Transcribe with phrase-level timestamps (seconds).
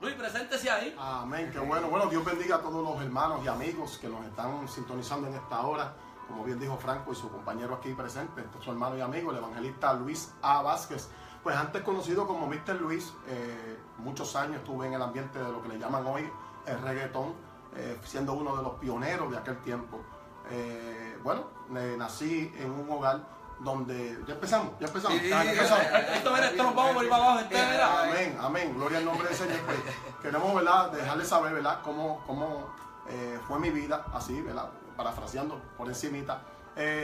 [0.00, 0.96] Luis, preséntese ahí.
[0.98, 1.90] Amén, qué bueno.
[1.90, 5.60] Bueno, Dios bendiga a todos los hermanos y amigos que nos están sintonizando en esta
[5.60, 5.94] hora.
[6.26, 9.36] Como bien dijo Franco y su compañero aquí presente, es su hermano y amigo, el
[9.36, 10.62] evangelista Luis A.
[10.62, 11.10] Vázquez.
[11.42, 12.80] Pues antes conocido como Mr.
[12.80, 16.26] Luis, eh, muchos años estuve en el ambiente de lo que le llaman hoy
[16.64, 17.34] el reggaetón,
[17.76, 20.00] eh, siendo uno de los pioneros de aquel tiempo.
[20.50, 23.20] Eh, bueno, nací en un hogar
[23.60, 25.20] donde ya empezamos, ya empezamos.
[25.20, 27.46] Esto, esto nos vamos por ir para abajo.
[28.08, 28.74] amén, amén.
[28.74, 29.60] Gloria al nombre del Señor.
[29.66, 29.78] Pues,
[30.22, 30.90] queremos, ¿verdad?
[30.90, 31.80] Dejarles saber, ¿verdad?
[31.82, 32.68] Cómo, cómo
[33.46, 34.70] fue mi vida, así, ¿verdad?
[34.96, 36.42] Parafraseando por encimita.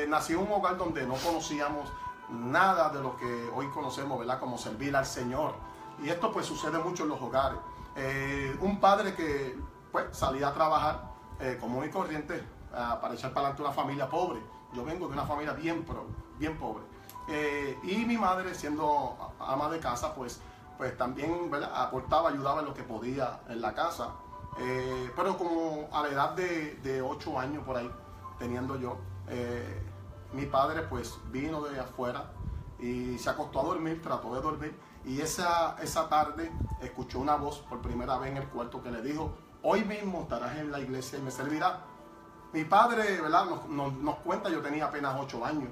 [0.08, 1.90] nací en un hogar donde no conocíamos
[2.28, 4.38] nada de lo que hoy conocemos, ¿verdad?
[4.38, 5.54] Como servir al Señor.
[6.02, 7.58] Y esto pues sucede mucho en los hogares.
[7.96, 9.58] Eh, un padre que
[9.90, 14.40] pues salía a trabajar eh, común y corriente para echar para adelante una familia pobre.
[14.72, 15.84] Yo vengo de una familia bien,
[16.38, 16.84] bien pobre.
[17.28, 20.40] Eh, y mi madre, siendo ama de casa, pues,
[20.78, 21.70] pues también ¿verdad?
[21.74, 24.10] aportaba, ayudaba en lo que podía en la casa.
[25.16, 27.90] pero como a la edad de, de 8 años por ahí,
[28.38, 28.98] teniendo yo,
[30.32, 32.32] mi padre pues vino de afuera
[32.78, 37.60] y se acostó a dormir, trató de dormir y esa, esa tarde escuchó una voz
[37.60, 41.18] por primera vez en el cuarto que le dijo, hoy mismo estarás en la iglesia
[41.18, 41.84] y me servirá.
[42.52, 43.46] Mi padre, ¿verdad?
[43.68, 45.68] Nos, cuenta, yo tenía apenas ocho años,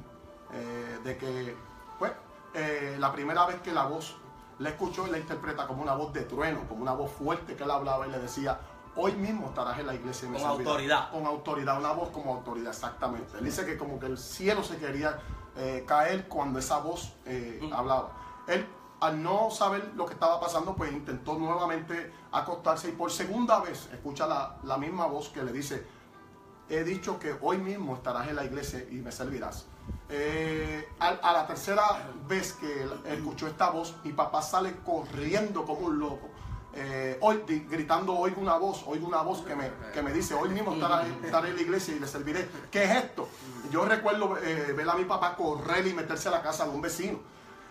[0.53, 1.57] eh, de que,
[1.99, 2.13] pues,
[2.55, 4.17] eh, la primera vez que la voz
[4.59, 7.65] le escuchó, y la interpreta como una voz de trueno, como una voz fuerte que
[7.65, 8.59] él hablaba y le decía,
[8.97, 10.29] hoy mismo estarás en la iglesia.
[10.29, 11.11] con autoridad.
[11.11, 13.39] Con autoridad, una voz como autoridad, exactamente.
[13.39, 15.19] Él dice que como que el cielo se quería
[15.57, 18.11] eh, caer cuando esa voz eh, hablaba.
[18.47, 18.67] Él,
[19.01, 23.89] al no saber lo que estaba pasando, pues intentó nuevamente acostarse y por segunda vez
[23.93, 25.87] escucha la, misma voz que le dice,
[26.69, 29.67] he dicho que hoy mismo estarás en la iglesia y me servirás.
[30.09, 31.83] Eh, a, la tercera
[32.27, 36.31] vez que escuchó esta voz, mi papá sale corriendo como un loco
[36.77, 40.75] eh, gritando, oigo una voz, oigo una voz que me, que me dice, hoy mismo
[40.75, 42.49] estaré, en la iglesia y le serviré.
[42.71, 43.29] ¿Qué es esto?
[43.71, 46.81] Yo recuerdo eh, ver a mi papá correr y meterse a la casa de un
[46.81, 47.21] vecino.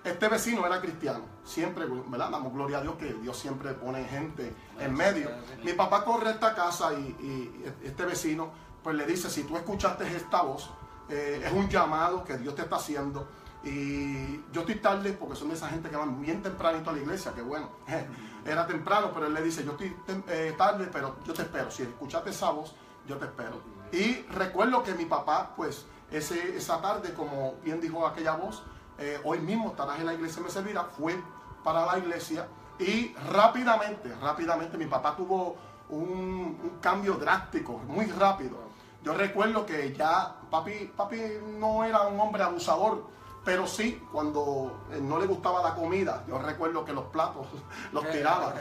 [0.03, 2.29] Este vecino era cristiano, siempre, ¿verdad?
[2.29, 5.29] Damos gloria a Dios que Dios siempre pone gente en medio.
[5.63, 8.51] Mi papá corre a esta casa y, este vecino
[8.83, 10.69] pues le dice, si tú escuchaste esta voz,
[11.09, 13.27] eh, es un llamado que Dios te está haciendo.
[13.63, 16.99] Y yo estoy tarde porque son de esa gente que van bien tempranito a la
[16.99, 17.69] iglesia, que bueno
[18.45, 19.95] era temprano, pero él le dice, yo estoy
[20.27, 21.71] eh, tarde, pero yo te espero.
[21.71, 22.75] Si escuchaste esa voz,
[23.07, 23.61] yo te espero.
[23.91, 28.63] Y recuerdo que mi papá, pues, ese, esa tarde, como bien dijo aquella voz,
[28.97, 31.19] eh, hoy mismo estarás en la iglesia me servirá, fue
[31.63, 32.47] para la iglesia
[32.79, 35.55] y rápidamente, rápidamente mi papá tuvo
[35.89, 38.62] un cambio drástico, muy rápido.
[39.03, 41.19] Yo recuerdo que ya papi, papi
[41.59, 43.03] no era un hombre abusador,
[43.43, 47.45] pero sí, cuando eh, no le gustaba la comida, yo recuerdo que los platos
[47.91, 48.53] los tiraba.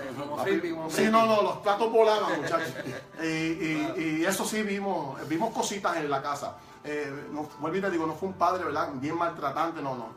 [0.88, 2.74] Sí, no, no, los platos volaban, muchachos.
[3.22, 6.56] Y, eso sí vimos, vimos cositas en la casa.
[6.82, 8.88] Eh, no, vuelvo y te digo, no fue un padre, ¿verdad?
[8.94, 10.08] Bien maltratante, no, no.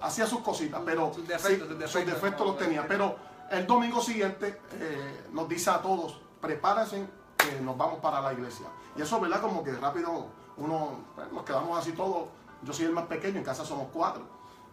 [0.00, 2.86] hacía sus cositas, pero sus defectos, los tenía.
[2.86, 3.16] Pero
[3.50, 7.04] el domingo siguiente eh, nos dice a todos, prepárense
[7.42, 8.66] que nos vamos para la iglesia.
[8.96, 9.40] Y eso, ¿verdad?
[9.40, 10.26] Como que rápido
[10.56, 12.28] uno, pues, nos quedamos así todos
[12.62, 14.22] yo soy el más pequeño, en casa somos cuatro,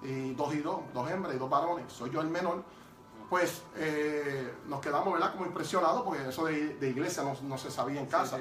[0.04, 2.64] y dos y dos, dos hembras y dos varones, soy yo el menor.
[3.30, 5.34] Pues eh, nos quedamos, ¿verdad?
[5.34, 8.40] Como impresionados, porque eso de, iglesia no, se sabía en casa.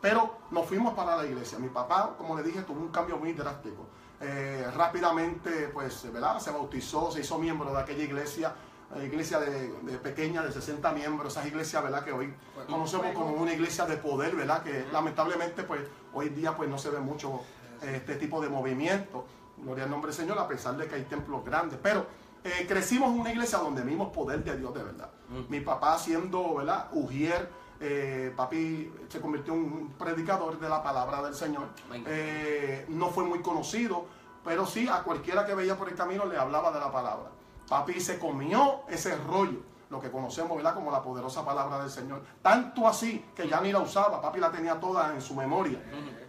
[0.00, 1.58] Pero nos fuimos para la iglesia.
[1.58, 3.86] Mi papá, como le dije, tuvo un cambio muy drástico.
[4.20, 6.38] Eh, rápidamente, pues, ¿verdad?
[6.38, 8.54] Se bautizó, se hizo miembro de aquella iglesia,
[9.02, 12.04] iglesia de, pequeña, de 60 miembros, esas iglesias, ¿verdad?
[12.04, 12.32] Que hoy
[12.68, 14.62] conocemos como una iglesia de poder, ¿verdad?
[14.62, 15.80] Que lamentablemente, pues,
[16.14, 17.40] hoy día, pues, no se ve mucho
[17.82, 19.26] este tipo de movimiento.
[19.58, 21.78] Gloria al nombre del Señor, a pesar de que hay templos grandes.
[21.82, 22.06] Pero
[22.44, 25.10] eh, crecimos en una iglesia donde vimos poder de Dios de verdad.
[25.48, 26.88] Mi papá siendo, ¿verdad?
[26.92, 31.68] Ujier, eh, papi se convirtió en un predicador de la palabra del Señor.
[32.06, 34.06] Eh, no fue muy conocido,
[34.44, 37.30] pero sí a cualquiera que veía por el camino le hablaba de la palabra.
[37.68, 39.60] Papi se comió ese rollo,
[39.90, 40.74] lo que conocemos, ¿verdad?
[40.74, 42.22] Como la poderosa palabra del Señor.
[42.42, 45.80] Tanto así que ya ni la usaba, papi la tenía toda en su memoria.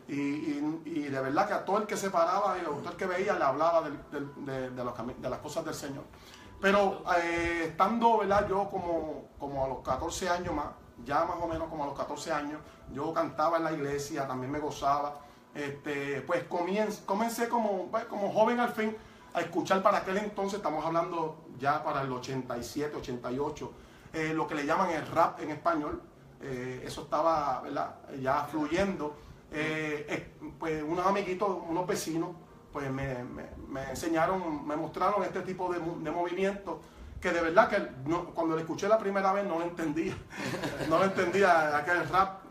[0.07, 3.05] Y, de verdad que a todo el que se paraba y a todo el que
[3.05, 6.03] veía le hablaba de, las cosas del Señor.
[6.59, 8.47] Pero eh, estando ¿verdad?
[8.47, 10.67] yo como, como a los 14 años más,
[11.05, 12.59] ya más o menos como a los 14 años,
[12.91, 15.19] yo cantaba en la iglesia, también me gozaba.
[15.53, 18.95] Este, pues comencé, comencé como, pues, como joven al fin
[19.37, 23.71] a escuchar para aquel entonces, estamos hablando ya para el 87, 88,
[24.13, 26.01] eh, lo que le llaman el rap en español.
[26.41, 27.95] Eh, eso estaba ¿verdad?
[28.19, 29.15] ya fluyendo.
[29.51, 32.29] Eh, pues unos amiguitos, unos vecinos,
[32.73, 33.15] pues me,
[33.89, 35.79] enseñaron, me mostraron este tipo de,
[36.11, 36.77] movimientos
[37.21, 37.77] que de verdad que
[38.35, 40.15] cuando lo escuché la primera vez no lo entendía.
[40.89, 42.43] No lo entendía aquel rap.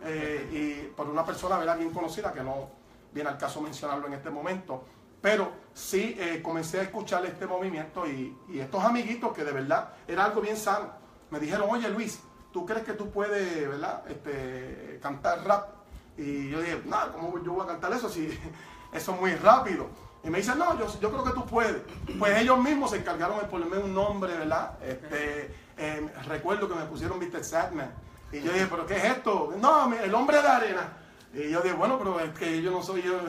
[0.53, 1.79] y por una persona, ¿verdad?
[1.79, 2.69] Bien conocida, que no
[3.13, 4.85] viene al caso mencionarlo en este momento.
[5.27, 10.25] Pero sí eh, comencé a escuchar este movimiento y, estos amiguitos que de verdad era
[10.25, 10.93] algo bien sano.
[11.31, 12.21] Me dijeron, oye Luis,
[12.53, 14.05] ¿tú crees que tú puedes, ¿verdad?
[14.09, 15.71] Este, cantar rap?
[16.17, 18.39] Y yo dije, no, ¿cómo yo voy a cantar eso si
[18.93, 19.89] eso es muy rápido?
[20.23, 21.83] Y me dicen, no, yo, yo creo que tú puedes.
[22.21, 24.79] Pues ellos mismos se encargaron de ponerme un nombre, ¿verdad?
[24.81, 27.43] Este, eh, recuerdo que me pusieron Mr.
[27.43, 27.93] Sadman.
[28.31, 29.55] Y yo dije, ¿pero qué es esto?
[29.59, 30.99] No, el hombre de arena.
[31.37, 33.21] Y yo dije, bueno, pero es que yo no soy yo,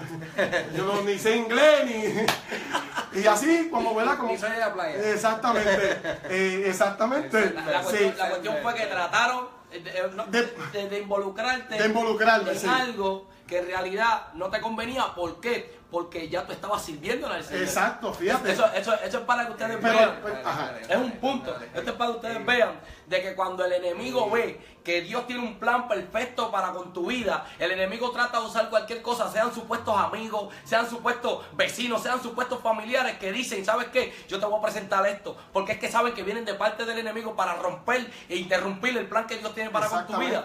[0.75, 3.19] yo no, ni sé inglés, ni...
[3.21, 4.17] Y así, como, ¿verdad?
[4.17, 5.11] Como, Ni soy de la playa.
[5.11, 5.99] Exactamente,
[6.29, 7.51] eh, exactamente.
[7.53, 7.85] La, la Sí.
[7.89, 12.67] cuestión, la cuestión fue que trataron de, De- de- de involucrarte De involucrarme, en sí.
[12.67, 15.13] algo que en realidad no te convenía.
[15.15, 15.77] ¿Por qué?
[15.89, 17.63] Porque ya tú estabas sirviendo al Señor.
[17.63, 18.51] Exacto, fíjate.
[18.51, 20.19] Eso, eso, eso es para que ustedes Pero, vean.
[20.21, 20.73] pues, ajá.
[20.87, 21.55] Es un punto.
[21.73, 22.71] Esto es para que ustedes vean
[23.07, 27.07] de que cuando el enemigo ve que Dios tiene un plan perfecto para con tu
[27.07, 32.21] vida, el enemigo trata de usar cualquier cosa, sean supuestos amigos, sean supuestos vecinos, sean
[32.21, 34.13] supuestos familiares que dicen, ¿sabes qué?
[34.27, 36.97] Yo te voy a presentar esto, porque es que saben que vienen de parte del
[36.99, 40.43] enemigo para romper e interrumpir el plan que Dios tiene para con tu vida.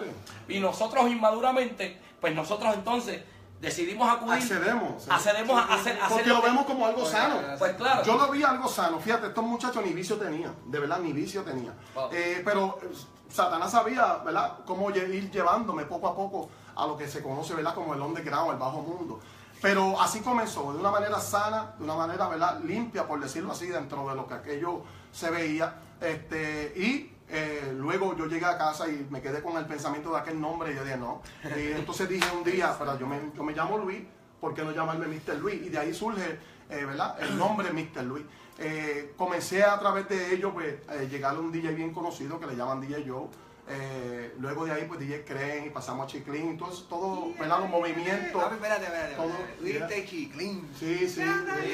[0.48, 3.20] Y nosotros inmaduramente, pues nosotros entonces
[3.60, 5.08] decidimos acudir, Accedemos.
[5.10, 7.36] accedemos a hacer, Porque lo que- vemos como algo sano.
[7.58, 8.02] Pues claro.
[8.04, 8.98] Yo lo vi algo sano.
[8.98, 10.54] Fíjate, estos muchachos ni vicio tenían.
[10.66, 11.74] De verdad, ni vicio tenían.
[11.94, 12.08] Wow.
[12.12, 12.90] Eh, pero eh,
[13.28, 14.58] Satanás sabía, ¿verdad?
[14.64, 17.74] Cómo ir llevándome poco a poco a lo que se conoce, ¿verdad?
[17.74, 19.20] Como el underground, el bajo mundo.
[19.60, 22.60] Pero así comenzó, de una manera sana, de una manera, ¿verdad?
[22.64, 24.82] Limpia, por decirlo así, dentro de lo que aquello
[25.12, 25.74] se veía.
[26.00, 30.18] Este, y eh, luego yo llegué a casa y me quedé con el pensamiento de
[30.18, 31.22] aquel nombre y yo dije, no.
[31.56, 34.02] Y entonces dije un día, pero yo me, yo me llamo Luis,
[34.38, 35.38] ¿por qué no llamarme Mr.
[35.40, 35.62] Luis?
[35.62, 36.38] Y de ahí surge,
[36.68, 37.16] eh, ¿verdad?
[37.22, 38.04] El nombre Mr.
[38.04, 38.24] Luis.
[38.58, 42.46] Eh, comencé a través de ello, pues, eh, llegar a un DJ bien conocido que
[42.46, 43.28] le llaman DJ Joe.
[43.68, 46.48] Eh, luego de ahí, pues, DJ Creen y pasamos a Chiclín.
[46.50, 47.60] Entonces, todo, ¿verdad?
[47.60, 48.42] Los movimientos.
[48.42, 49.14] Papi, espérate, espérate.
[49.14, 49.32] Todo.
[49.60, 50.68] Viste chiclín.
[50.78, 51.20] Sí, sí.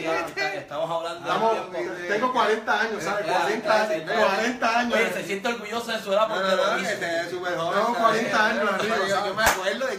[0.03, 1.95] Ya, Estamos hablando de Estamos- tiempo.
[2.09, 3.25] tengo 40 años, ¿sabes?
[3.25, 4.03] Claro, 40 años.
[4.05, 4.95] claro, 40 años.
[4.95, 6.91] Oye, se siente orgulloso de su edad porque lo hizo.
[6.91, 7.73] este súper joven.
[7.73, 8.01] Tengo ¿sabes?
[8.03, 9.99] 40 años arriba, Yo- me acuerdo de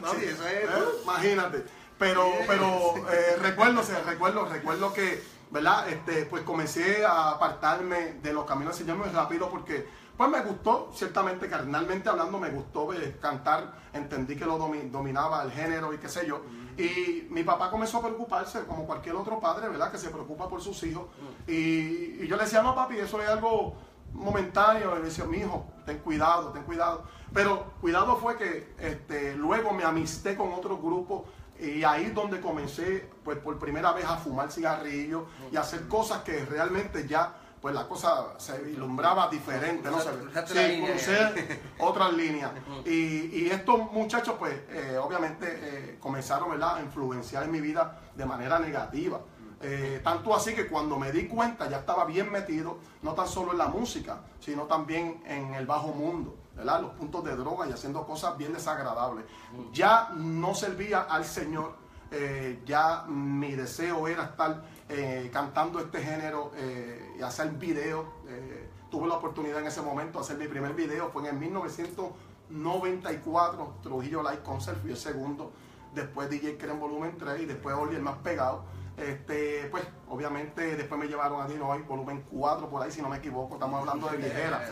[0.00, 0.52] papi, Sí, eso es...
[0.64, 0.68] ¿eh?
[1.02, 1.64] Imagínate.
[1.98, 5.88] Pero, pero eh, recuerdo, o sea, recuerdo, recuerdo que, ¿verdad?
[5.88, 10.40] Este, pues comencé a apartarme de los caminos del Señor muy rápido porque, pues me
[10.42, 15.92] gustó, ciertamente, carnalmente hablando, me gustó eh, cantar, entendí que lo domi- dominaba el género
[15.92, 16.42] y qué sé yo.
[16.76, 19.90] Y mi papá comenzó a preocuparse, como cualquier otro padre, ¿verdad?
[19.92, 21.04] Que se preocupa por sus hijos.
[21.46, 23.74] Y, y yo le decía, no, papi, eso es algo
[24.12, 24.94] momentáneo.
[24.94, 27.04] Y le decía, mi hijo, ten cuidado, ten cuidado.
[27.32, 31.24] Pero cuidado fue que este, luego me amisté con otro grupo
[31.60, 35.86] y ahí es donde comencé, pues por primera vez a fumar cigarrillos y a hacer
[35.88, 37.34] cosas que realmente ya,
[37.64, 39.96] pues la cosa se vislumbraba diferente, ¿no?
[39.96, 42.52] La Sí, crucé otras líneas.
[42.84, 48.02] Y, y estos muchachos, pues, eh, obviamente eh, comenzaron, ¿verdad?, a influenciar en mi vida
[48.14, 49.18] de manera negativa.
[49.62, 53.52] Eh, tanto así que cuando me di cuenta ya estaba bien metido, no tan solo
[53.52, 56.82] en la música, sino también en el bajo mundo, ¿verdad?
[56.82, 59.24] Los puntos de droga y haciendo cosas bien desagradables.
[59.72, 61.76] Ya no servía al Señor,
[62.10, 68.04] eh, ya mi deseo era estar eh, cantando este género eh, y hacer videos.
[68.28, 71.36] eh, tuve la oportunidad en ese momento de hacer mi primer video, fue en el
[71.40, 75.52] 1994, Trujillo Live Concert, fui el segundo
[75.94, 78.62] después DJ Keren Volumen 3 y después Oli el más pegado.
[78.96, 83.08] Este, pues, obviamente, después me llevaron a Dino hoy, volumen 4 por ahí, si no
[83.08, 84.62] me equivoco, estamos hablando de viejera.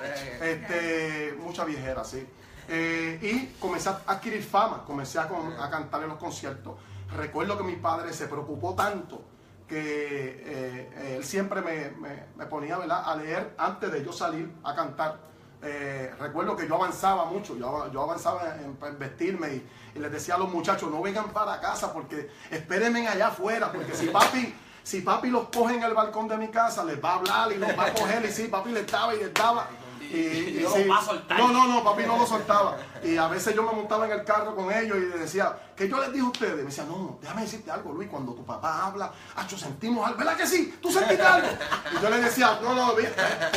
[0.41, 2.25] Este, mucha viejera, sí.
[2.69, 5.27] Y comencé a adquirir fama, comencé a
[5.69, 6.77] cantar en los conciertos.
[7.17, 9.32] Recuerdo que mi padre se preocupó tanto
[9.73, 11.91] que eh, eh, él siempre me,
[12.37, 15.17] me- ponía a leer antes de yo salir a cantar.
[15.63, 20.35] Eh, recuerdo que yo avanzaba mucho, yo, yo avanzaba en, vestirme y, y les decía
[20.35, 25.01] a los muchachos, no vengan para casa porque espérenme allá afuera, porque si papi, si
[25.01, 27.71] papi los coge en el balcón de mi casa, les va a hablar y los
[27.79, 29.69] va a coger y sí, papi les daba y les daba.
[30.13, 30.85] Y, Y no sí.
[30.85, 31.39] los va a soltar.
[31.39, 32.77] No, no, no, papi no lo soltaba.
[33.03, 35.89] Y a veces yo me montaba en el carro con ellos y les decía, ¿qué
[35.89, 36.57] yo les dije a ustedes?
[36.57, 40.37] Me decía, no, déjame decirte algo, Luis, cuando tu papá habla, acho, sentimos algo, ¿verdad
[40.37, 40.79] que sí?
[40.81, 41.49] ¿Tú sentiste algo?
[41.99, 42.93] Y yo le decía, no, no,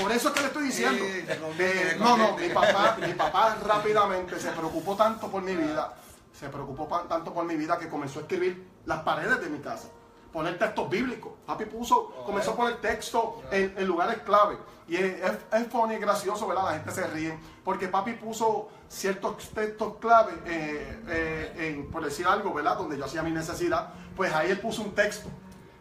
[0.01, 1.03] por eso es que le estoy diciendo.
[1.03, 5.93] Eh, no, no, mi papá, mi papá rápidamente se preocupó tanto por mi vida,
[6.37, 9.89] se preocupó tanto por mi vida que comenzó a escribir las paredes de mi casa,
[10.35, 11.31] poner textos bíblicos.
[11.45, 14.57] Papi puso, comenzó a poner texto en, en lugares clave.
[14.85, 16.65] Y es, es, es funny, gracioso, ¿verdad?
[16.65, 17.39] La gente se ríe.
[17.63, 22.77] Porque papi puso ciertos textos clave, eh, eh, en, por decir algo, ¿verdad?
[22.77, 23.93] Donde yo hacía mi necesidad.
[24.13, 25.29] Pues ahí él puso un texto.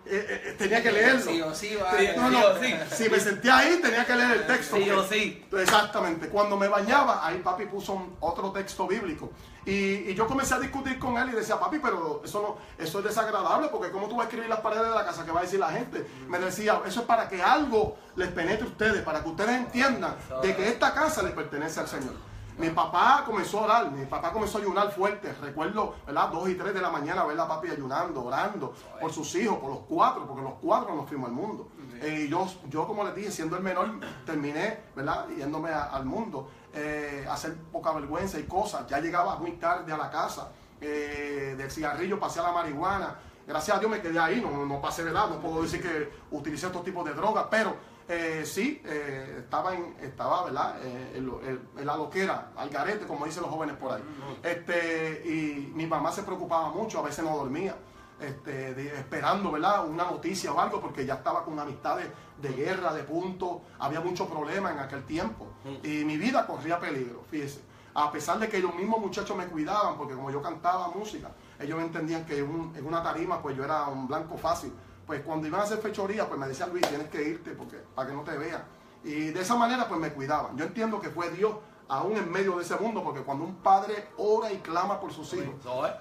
[0.07, 1.21] Eh, eh, tenía que leerlo.
[1.31, 1.99] Sí o sí, va.
[1.99, 2.75] Sí, No, no, sí.
[2.95, 4.77] Si me sentía ahí, tenía que leer el texto.
[4.77, 5.45] Sí que- o sí.
[5.59, 6.29] Exactamente.
[6.29, 9.31] Cuando me bañaba, ahí papi puso un- otro texto bíblico.
[9.67, 12.99] Y, y yo comencé a discutir con él y decía, papi, pero eso no, eso
[12.99, 15.41] es desagradable, porque ¿cómo tú vas a escribir las paredes de la casa que va
[15.41, 16.07] a decir la gente?
[16.29, 20.15] Me decía, eso es para que algo les penetre a ustedes, para que ustedes entiendan
[20.43, 22.13] de que esta casa le pertenece al Señor.
[22.57, 25.33] Mi papá comenzó a orar, mi papá comenzó a ayunar fuerte.
[25.43, 26.29] Recuerdo, ¿verdad?
[26.29, 29.71] Dos y tres de la mañana ver a papi ayunando, orando por sus hijos, por
[29.71, 31.69] los cuatro, porque los cuatro nos fuimos al mundo.
[32.01, 33.89] Eh, y yo, yo, como les dije, siendo el menor,
[34.25, 35.27] terminé, ¿verdad?
[35.37, 38.87] Yéndome a- al mundo, eh, hacer poca vergüenza y cosas.
[38.87, 43.17] Ya llegaba muy tarde a la casa, eh, del cigarrillo pasé a la marihuana.
[43.47, 45.29] Gracias a Dios me quedé ahí, no, no pasé, ¿verdad?
[45.29, 47.77] No puedo decir que utilicé estos tipos de drogas, pero
[48.09, 50.77] eh, sí, eh, estaba, en, estaba, ¿verdad?
[50.85, 54.03] Eh, en, lo- en- en la loquera, al garete, como dicen los jóvenes por ahí.
[54.43, 57.75] Este, y mi mamá se preocupaba mucho, a veces no dormía,
[58.21, 59.87] este, de- esperando, ¿verdad?
[59.89, 62.09] Una noticia o algo, porque ya estaba con amistades
[62.41, 65.47] de guerra, de punto, había mucho problema en aquel tiempo.
[65.83, 67.63] Y mi vida corría peligro, fíjese.
[67.97, 71.31] A pesar de que los mismos muchachos me cuidaban, porque como yo cantaba música,
[71.61, 74.73] ellos entendían que un- en una tarima, pues yo era un blanco fácil.
[75.07, 78.09] Pues cuando iban a hacer fechoría, pues me decían, Luis, tienes que irte porque, para
[78.09, 78.65] que no te vean.
[79.05, 80.57] Y de esa manera, pues me cuidaban.
[80.57, 81.55] Yo entiendo que fue Dios
[81.89, 85.33] aún en medio de ese mundo, porque cuando un padre ora y clama por sus
[85.35, 85.55] hijos,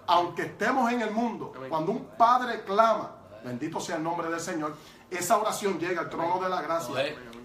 [0.08, 4.76] aunque estemos en el mundo, cuando un padre clama, bendito sea el nombre del Señor,
[5.12, 6.96] esa oración llega al trono de la gracia.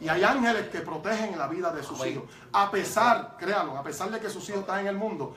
[0.01, 2.25] Y hay ángeles que protegen la vida de sus hijos.
[2.53, 5.35] A pesar, créanlo, a pesar de que sus hijos están en el mundo,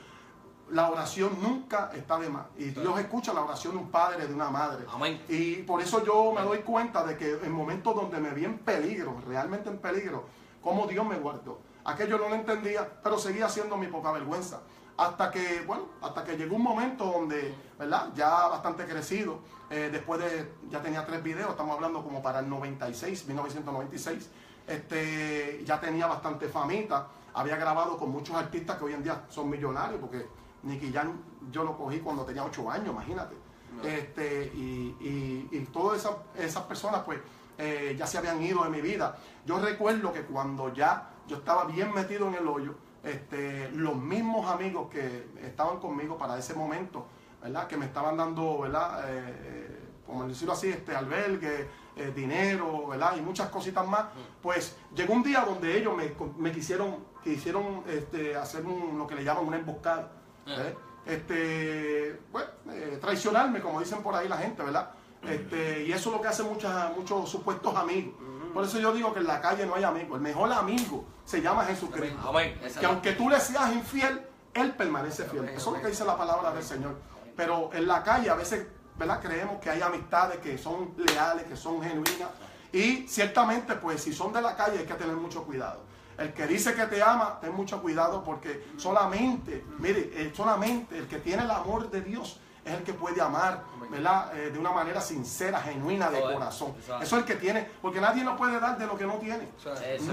[0.72, 2.46] la oración nunca está de más.
[2.58, 4.86] Y Dios escucha la oración de un padre, de una madre.
[4.92, 5.22] Amén.
[5.28, 8.60] Y por eso yo me doy cuenta de que en momentos donde me vi en
[8.60, 10.26] peligro, realmente en peligro,
[10.62, 11.60] cómo Dios me guardó.
[11.84, 14.62] Aquello no lo entendía, pero seguía siendo mi poca vergüenza.
[14.98, 18.10] Hasta que, bueno, hasta que llegó un momento donde, ¿verdad?
[18.14, 22.50] Ya bastante crecido, eh, después de, ya tenía tres videos, estamos hablando como para el
[22.50, 24.30] 96, 1996,
[24.68, 29.50] este, ya tenía bastante famita, había grabado con muchos artistas que hoy en día son
[29.50, 30.28] millonarios, porque
[30.64, 31.14] Nicky Jam
[31.52, 33.36] yo lo cogí cuando tenía ocho años, imagínate.
[33.84, 37.20] Este, y, y, y todas esas, esas personas pues
[37.58, 39.18] eh, ya se habían ido de mi vida.
[39.46, 44.46] Yo recuerdo que cuando ya yo estaba bien metido en el hoyo, este, los mismos
[44.52, 47.06] amigos que estaban conmigo para ese momento,
[47.42, 47.68] ¿verdad?
[47.68, 49.04] Que me estaban dando, ¿verdad?
[49.10, 53.16] Eh, eh, como decirlo así, este albergue, eh, dinero, ¿verdad?
[53.18, 54.06] Y muchas cositas más.
[54.42, 59.16] Pues llegó un día donde ellos me, me quisieron, quisieron este, hacer un- lo que
[59.16, 60.12] le llaman una emboscada.
[60.48, 60.76] ¿Eh?
[61.06, 64.92] Este, bueno, eh, traicionarme, como dicen por ahí la gente, ¿verdad?
[65.28, 68.16] Este, y eso es lo que hacen muchas, muchos supuestos amigos.
[68.54, 70.18] Por eso yo digo que en la calle no hay amigos.
[70.18, 72.28] El mejor amigo se llama Jesucristo.
[72.28, 72.60] Amén.
[72.80, 74.22] Que aunque tú le seas infiel,
[74.54, 75.48] Él permanece fiel.
[75.50, 76.96] Eso es lo que dice la palabra del Señor.
[77.36, 78.68] Pero en la calle a veces,
[78.98, 79.22] ¿verdad?
[79.22, 82.30] Creemos que hay amistades que son leales, que son genuinas.
[82.74, 85.84] Y ciertamente, pues si son de la calle hay que tener mucho cuidado.
[86.18, 91.08] El que dice que te ama, ten mucho cuidado porque solamente, mire, eh, solamente el
[91.08, 94.38] que tiene el amor de Dios es el que puede amar, ¿verdad?
[94.38, 96.74] Eh, de una manera sincera, genuina, de corazón.
[97.02, 97.22] eso es.
[97.24, 99.50] El que tiene, porque nadie nos puede dar de lo que no tiene.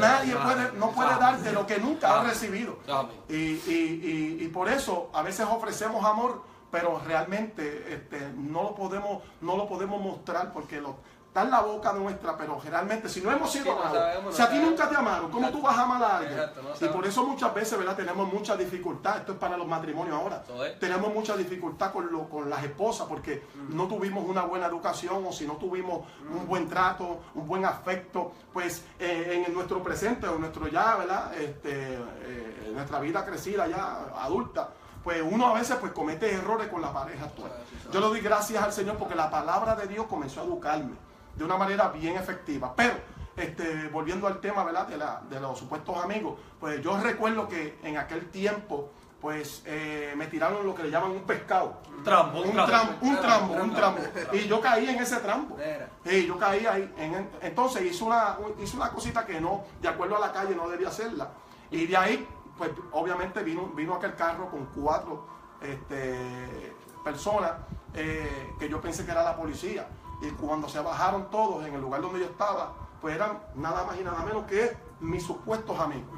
[0.00, 2.78] Nadie puede, no puede dar de lo que nunca ha recibido.
[2.88, 3.12] Amén.
[3.28, 8.75] Y, y- y- y por eso a veces ofrecemos amor, pero realmente este, no, lo
[8.75, 10.97] podemos, no lo podemos mostrar porque lo,
[11.38, 14.25] está en la boca nuestra, pero realmente si no hemos sido Sí, no amados, sabemos,
[14.25, 16.38] no si a ti nunca te amaron, ¿cómo tú vas a amar a alguien?
[16.38, 17.97] Exacto, no y por eso muchas veces ¿verdad?
[17.97, 20.78] tenemos mucha dificultad, esto es para los matrimonios ahora, es.
[20.78, 25.33] tenemos mucha dificultad con, lo- con las esposas porque no tuvimos una buena educación o
[25.33, 30.38] si no tuvimos un buen trato, un buen afecto, pues eh, en nuestro presente o
[30.38, 31.35] nuestro ya, ¿verdad?
[31.35, 34.71] Este, eh, en nuestra vida crecida ya, adulta,
[35.04, 37.50] pues uno a veces pues comete errores con la pareja actual.
[37.92, 40.97] Yo le doy gracias al Señor porque la palabra de Dios comenzó a educarme
[41.38, 42.75] de una manera bien efectiva.
[42.76, 42.95] Pero,
[43.37, 44.88] este, volviendo al tema, ¿verdad?
[44.88, 48.90] De, la- de los supuestos amigos, pues yo recuerdo que en aquel tiempo,
[49.21, 51.80] pues eh, me tiraron lo que le llaman un pescado.
[51.97, 54.00] Un trampo, Un trampo, un trampo, un trampo.
[54.33, 55.57] Y yo caí en ese trampo.
[56.04, 56.92] Sí, yo caí ahí.
[56.99, 60.68] En- entonces hice una, hice una cosita que no, de acuerdo a la calle, no
[60.68, 61.30] debía hacerla.
[61.71, 65.26] Y de ahí, pues obviamente vino, vino aquel carro con cuatro
[65.61, 66.73] este,
[67.04, 67.52] personas
[67.95, 69.87] eh, que yo pensé que era la policía.
[70.21, 73.99] Y cuando se bajaron todos en el lugar donde yo estaba, pues eran nada más
[74.01, 76.09] y nada menos que mis supuestos amigos.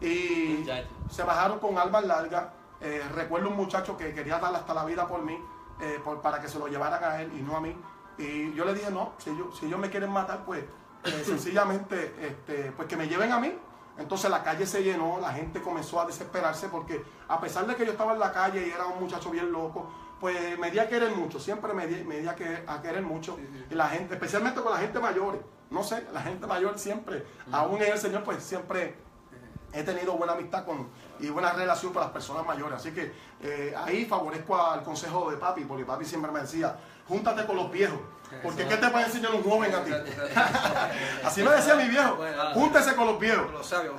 [0.00, 0.88] Y Muchacho.
[1.10, 2.44] se bajaron con armas largas.
[2.80, 5.38] Eh, recuerdo un muchacho que quería dar hasta la vida por mí,
[5.80, 7.76] eh, por- para que se lo llevaran a él y no a mí.
[8.18, 10.64] Y yo le dije, no, si ellos, si ellos me quieren matar, pues
[11.04, 13.54] eh, sencillamente, este, pues que me lleven a mí.
[13.98, 17.84] Entonces la calle se llenó, la gente comenzó a desesperarse porque a pesar de que
[17.84, 19.86] yo estaba en la calle y era un muchacho bien loco,
[20.22, 23.02] pues me di a querer mucho, siempre me di, me di a, que- a querer
[23.02, 23.36] mucho.
[23.70, 27.82] Y la gente, especialmente con la gente mayor, no sé, la gente mayor siempre, aún
[27.82, 28.94] en el Señor, pues siempre
[29.72, 30.86] he tenido buena amistad con
[31.18, 32.78] y buena relación con las personas mayores.
[32.78, 33.12] Así que
[33.42, 36.76] eh, ahí favorezco al consejo de papi, porque papi siempre me decía,
[37.08, 37.98] júntate con los viejos.
[38.44, 39.90] Porque ¿qué te puede enseñar un joven a ti?
[41.24, 42.16] Así me decía mi viejo,
[42.54, 43.46] júntese con los viejos.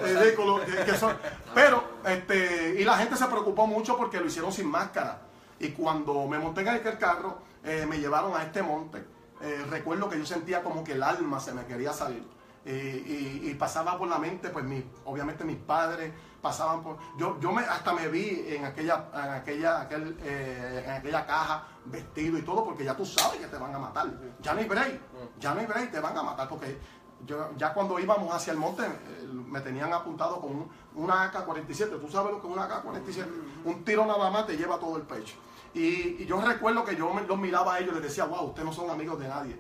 [0.08, 1.18] Eh, con los- que son-
[1.54, 5.20] pero, este, y la gente se preocupó mucho porque lo hicieron sin máscara.
[5.64, 9.04] Y cuando me monté en aquel carro, eh, me llevaron a este monte.
[9.42, 12.28] Eh, recuerdo que yo sentía como que el alma se me quería salir.
[12.66, 16.98] Y, y- pasaba por la mente, pues mi, obviamente mis padres pasaban por...
[17.18, 21.68] Yo, yo me, hasta me vi en aquella, en aquella, aquel, eh, en aquella caja
[21.86, 24.08] vestido y todo, porque ya tú sabes que te van a matar.
[24.42, 25.00] Ya no hay break,
[25.40, 26.78] ya no hay break, te van a matar, porque
[27.26, 32.00] yo, ya cuando íbamos hacia el monte eh, me tenían apuntado con un- una AK-47.
[32.00, 33.26] ¿Tú sabes lo que es una AK-47?
[33.66, 35.36] Un tiro nada más te lleva todo el pecho.
[35.74, 38.74] Y, yo recuerdo que yo los miraba a ellos y les decía, wow, ustedes no
[38.74, 39.60] son amigos de nadie.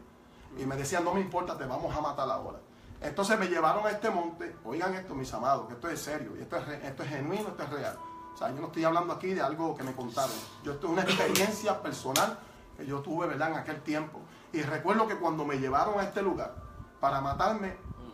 [0.57, 2.59] Y me decían, no me importa, te vamos a matar ahora.
[3.01, 4.55] Entonces me llevaron a este monte.
[4.63, 7.63] Oigan esto, mis amados, que esto es serio, y esto es, esto es genuino, esto
[7.63, 7.97] es real.
[8.33, 10.35] O sea, yo no estoy hablando aquí de algo que me contaron.
[10.63, 12.39] Yo esto es una experiencia personal
[12.77, 14.19] que yo tuve, ¿verdad?, en aquel tiempo.
[14.51, 16.55] Y recuerdo que cuando me llevaron a este lugar
[16.99, 17.69] para matarme,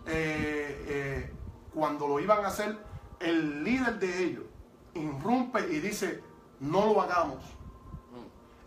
[0.05, 1.33] eh, eh,
[1.73, 2.77] cuando lo iban a hacer,
[3.19, 4.43] el líder de ellos
[4.93, 6.23] irrumpe y dice,
[6.59, 7.37] no lo hagamos.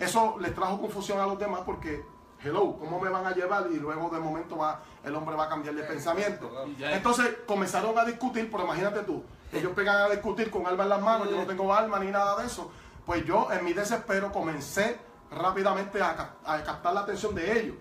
[0.05, 2.05] Eso les trajo confusión a los demás porque,
[2.43, 3.67] hello, ¿cómo me van a llevar?
[3.71, 6.51] Y luego de momento va, el hombre va a cambiar de pensamiento.
[6.79, 6.93] Ya.
[6.97, 11.01] Entonces comenzaron a discutir, pero imagínate tú, ellos pegan a discutir con arma en las
[11.03, 12.71] manos, yo no tengo arma ni nada de eso.
[13.07, 14.99] Pues yo en mi desespero comencé
[15.31, 17.77] rápidamente a, cap- a captar la atención de ellos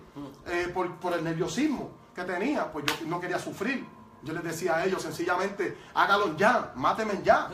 [0.48, 3.86] eh, por, por el nerviosismo que tenía, pues yo no quería sufrir.
[4.24, 7.50] Yo les decía a ellos sencillamente, hágalo ya, mátenme ya.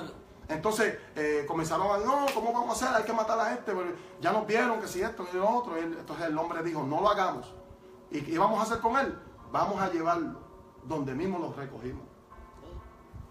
[0.50, 2.96] Entonces eh, comenzaron a, no, ¿cómo vamos a hacer?
[2.96, 5.76] Hay que matar a este, porque ya nos vieron que si esto y lo otro.
[5.78, 7.54] Entonces el hombre dijo, no lo hagamos.
[8.12, 9.18] ¿Y qué vamos a hacer con él?
[9.52, 10.40] Vamos a llevarlo
[10.84, 12.04] donde mismo lo recogimos.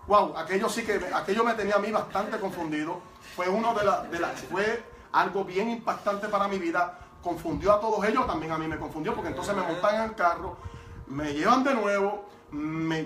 [0.06, 3.00] Wow, aquello sí que, aquello me tenía a mí bastante confundido.
[3.35, 6.99] Fue uno de las, de las, fue algo bien impactante para mi vida.
[7.23, 10.14] Confundió a todos ellos, también a mí me confundió, porque entonces me montan en el
[10.14, 10.56] carro,
[11.08, 12.25] me llevan de nuevo.
[12.52, 13.04] Me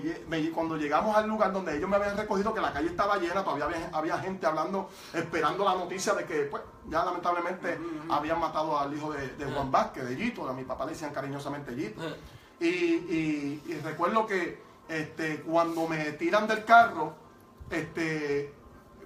[0.53, 3.65] cuando llegamos al lugar donde ellos me habían recogido, que la calle estaba llena, todavía
[3.65, 7.77] había, había gente hablando, esperando la noticia de que, pues, ya lamentablemente
[8.09, 11.11] habían matado al hijo de, de Juan Vázquez, de Yito, a mi papá le decían
[11.11, 12.01] cariñosamente Yito.
[12.59, 17.13] Y, y- y recuerdo que este, cuando me tiran del carro,
[17.69, 18.53] este,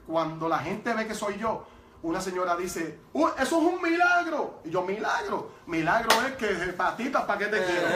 [0.07, 1.65] cuando la gente ve que soy yo,
[2.05, 4.61] una señora dice, "Uy, eso es un milagro.
[4.63, 5.51] Y yo, milagro.
[5.65, 7.87] Milagro es que patitas, ¿para qué te quiero?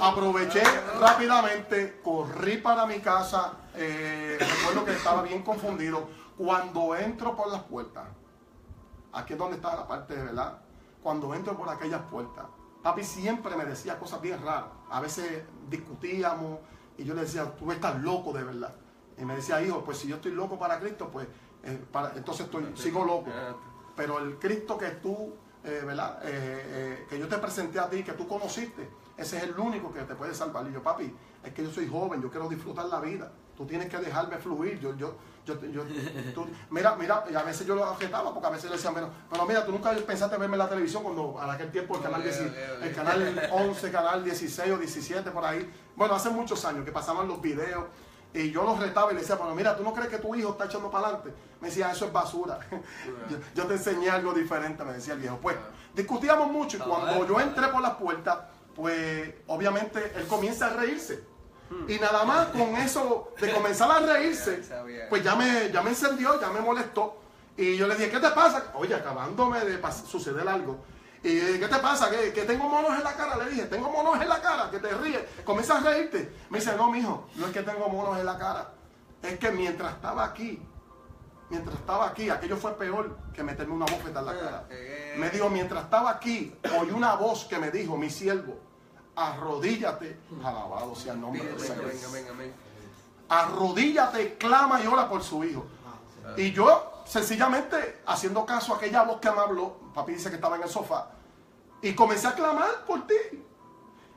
[0.00, 0.62] Aproveché
[0.98, 3.52] rápidamente, corrí para mi casa.
[3.80, 6.08] eh, recuerdo que estaba bien confundido.
[6.36, 8.06] Cuando entro por las puertas,
[9.12, 10.58] aquí es donde está la parte de verdad.
[11.02, 12.46] Cuando entro por aquellas puertas,
[12.82, 14.70] papi siempre me decía cosas bien raras.
[14.90, 16.58] A veces discutíamos
[16.96, 18.74] y yo le decía, tú estás loco de verdad.
[19.16, 21.30] Y me decía, hijo, pues si yo estoy loco para Cristo, pues eh,
[21.62, 23.26] entonces estoy, sigo loco.
[23.96, 26.20] Pero el Cristo que tú, eh, ¿verdad?
[26.22, 29.92] Eh, eh, que yo te presenté a ti, que tú conociste, ese es el único
[29.92, 30.66] que te puede salvar.
[30.68, 33.32] Y yo, papi, es que yo soy joven, yo quiero disfrutar la vida.
[33.56, 34.78] Tú tienes que dejarme fluir.
[34.78, 35.82] Yo, yo, yo, yo-
[36.34, 39.10] tú- mira, mira, y a veces yo lo objetaba porque a veces le decían, pero,
[39.28, 42.20] pero mira, tú nunca pensaste verme en la televisión cuando a aquel tiempo el canal,
[42.20, 42.82] Ok, 10 ok, ok.
[42.84, 45.68] el canal 11, canal 16 o 17 por ahí.
[45.96, 47.86] Bueno, hace muchos años que pasaban los videos
[48.34, 50.50] y yo los retaba y le decía, pero mira, ¿tú no crees que tu hijo
[50.50, 51.32] está echando para adelante?
[51.60, 52.58] Me decía, eso es basura.
[53.30, 55.38] yo, yo te enseñé algo diferente, me decía el viejo.
[55.40, 55.56] Pues
[55.94, 58.38] discutíamos mucho y cuando yo entré por las puertas,
[58.74, 61.24] pues obviamente él comienza a reírse.
[61.86, 64.62] Y nada más con eso de comenzar a reírse,
[65.10, 67.18] pues ya me, ya me encendió, ya me molestó.
[67.56, 68.72] Y yo le dije, ¿qué te pasa?
[68.74, 70.78] Oye, acabándome de suceder algo.
[71.22, 72.10] Y ¿qué te pasa?
[72.10, 73.36] ¿Que, que tengo monos en la cara?
[73.36, 75.20] Le dije, tengo monos en la cara, que te ríes.
[75.44, 76.32] Comienza a reírte.
[76.50, 78.72] Me dice, no, mijo, no es que tengo monos en la cara.
[79.22, 80.62] Es que mientras estaba aquí,
[81.50, 84.64] mientras estaba aquí, aquello fue peor que meterme una bofeta en la cara.
[84.70, 85.16] Eh.
[85.18, 88.58] Me dijo, mientras estaba aquí, oí una voz que me dijo, mi siervo,
[89.16, 90.20] arrodíllate.
[90.44, 91.92] Alabado sea el nombre del Señor
[93.28, 95.66] arrodíllate, clama y ora por su hijo.
[96.36, 100.56] Y yo, sencillamente, haciendo caso a aquella voz que me habló, papi dice que estaba
[100.56, 101.10] en el sofá,
[101.80, 103.14] y comencé a clamar por ti.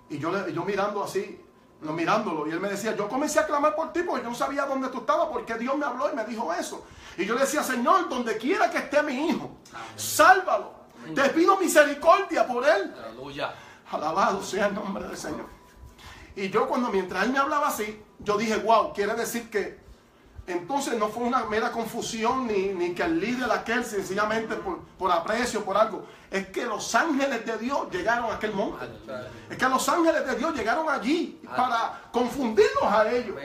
[0.10, 1.42] Y yo, yo mirando así,
[1.82, 4.36] no mirándolo, y él me decía, yo comencé a clamar por ti porque yo no
[4.36, 6.86] sabía dónde tú estabas, porque Dios me habló y me dijo eso.
[7.18, 9.52] Y yo le decía, Señor, donde quiera que esté mi hijo,
[9.96, 10.82] sálvalo.
[11.16, 12.94] Te pido misericordia por él.
[13.06, 13.54] Aleluya.
[13.92, 15.48] Alabado sea el nombre del Señor.
[16.36, 19.81] Y yo cuando mientras él me hablaba así, yo dije, wow, quiere decir que
[20.52, 25.12] Entonces no fue una mera confusión ni, ni que el líder aquel sencillamente por, por
[25.12, 26.06] aprecio, por algo.
[26.30, 28.86] Es que los ángeles de Dios llegaron a aquel monte.
[29.50, 33.36] Es que los ángeles de Dios llegaron allí para confundirlos a ellos.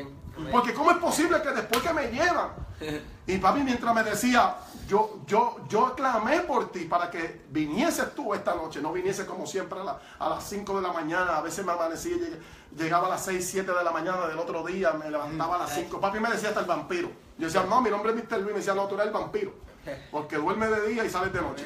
[0.51, 2.51] Porque cómo es posible que después que me llevan,
[3.27, 4.55] y papi mientras me decía,
[4.87, 9.46] yo, yo, yo clamé por ti para que vinieses tú esta noche, no viniese como
[9.46, 12.38] siempre a, la- a las 5 de la mañana, a veces me amanecía, y lleg-
[12.77, 15.75] llegaba a las 6, 7 de la mañana del otro día, me levantaba a las
[15.75, 17.11] 5, papi me decía hasta el vampiro.
[17.38, 18.38] Yo decía, no, mi nombre es Mr.
[18.38, 19.53] Luis, me decía, no, tú eres el vampiro,
[20.11, 21.64] porque duerme de día y sales de noche.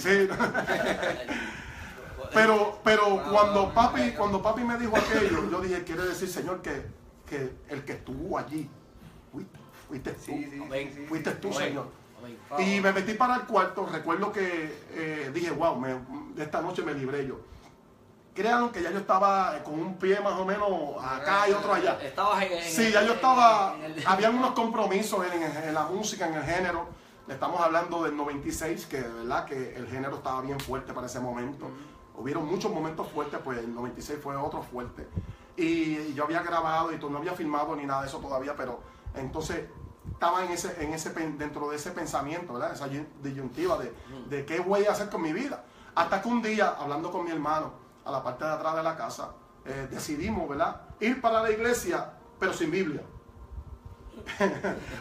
[0.00, 0.28] Sí.
[2.32, 6.86] Pero, pero cuando papi, cuando papi me dijo aquello, yo dije, quiere decir, Señor, que,
[7.26, 8.70] que el que estuvo allí,
[9.30, 10.32] fuiste, fuiste tú.
[11.08, 11.48] Fuiste tú.
[11.52, 11.88] Señor.
[12.60, 15.98] Y me metí para el cuarto, recuerdo que eh, dije, wow, me-
[16.34, 17.40] de esta noche me libré yo.
[18.34, 20.68] Créanlo que ya yo estaba con un pie más o menos
[21.04, 21.98] acá y otro allá.
[22.02, 23.74] Estabas en, Sí, ya yo estaba,
[24.06, 26.86] habían unos compromisos en, en- en la música, en el género.
[27.28, 31.20] Estamos hablando del 96, que de verdad que el género estaba bien fuerte para ese
[31.20, 31.70] momento.
[32.16, 35.06] Hubieron muchos momentos fuertes, pues el 96 fue otro fuerte.
[35.56, 38.80] Y yo había grabado y todo, no había filmado ni nada de eso todavía, pero
[39.14, 39.66] entonces
[40.12, 42.72] estaba en ese, en ese, dentro de ese pensamiento, ¿verdad?
[42.72, 43.92] Esa yu- disyuntiva de,
[44.28, 45.64] de qué voy a hacer con mi vida.
[45.94, 47.72] Hasta que un día, hablando con mi hermano,
[48.04, 49.30] a la parte de atrás de la casa,
[49.64, 50.80] eh, decidimos, ¿verdad?
[51.00, 53.02] Ir para la iglesia, pero sin Biblia.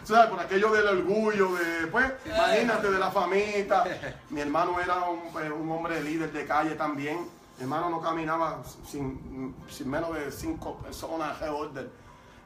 [0.04, 3.84] O sea, por aquello del orgullo, de, pues, imagínate, de la famita.
[4.30, 7.20] Mi hermano era un, eh, un hombre líder de calle también.
[7.58, 11.90] Mi hermano no caminaba sin, sin menos de cinco personas de orden.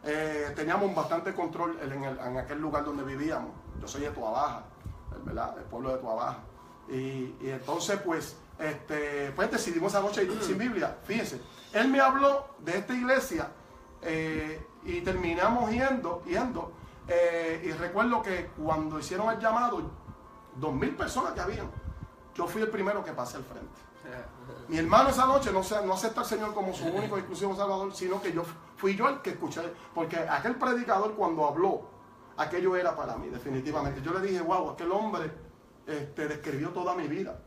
[0.05, 3.51] Eh, teníamos bastante control en, el- en aquel lugar donde vivíamos.
[3.81, 4.63] Yo soy de Tuabaja,
[5.25, 5.55] ¿verdad?
[5.55, 6.37] Del pueblo de Tuabaja.
[6.89, 10.95] Y, y entonces, pues, este, pues decidimos esa noche ir sin Biblia.
[11.05, 11.41] Fíjense,
[11.73, 13.47] él me habló de esta iglesia
[14.03, 16.71] eh, y terminamos yendo, yendo.
[17.07, 19.81] eh, y recuerdo que cuando hicieron el llamado,
[20.55, 21.69] dos mil personas que habían,
[22.35, 23.81] yo fui el primero que pasé al frente.
[24.67, 27.93] Mi hermano esa noche no, no acepta al Señor como su único y exclusivo Salvador,
[27.93, 28.43] sino que yo
[28.77, 29.61] fui yo el que escuché.
[29.93, 31.81] Porque aquel predicador cuando habló,
[32.37, 34.01] aquello era para mí, definitivamente.
[34.01, 35.31] Yo le dije, wow, aquel hombre
[35.85, 37.39] este, describió toda mi vida.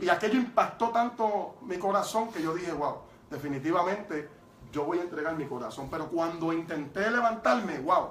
[0.00, 4.28] Y aquello impactó tanto mi corazón que yo dije, wow, definitivamente
[4.72, 5.88] yo voy a entregar mi corazón.
[5.90, 8.10] Pero cuando intenté levantarme, wow,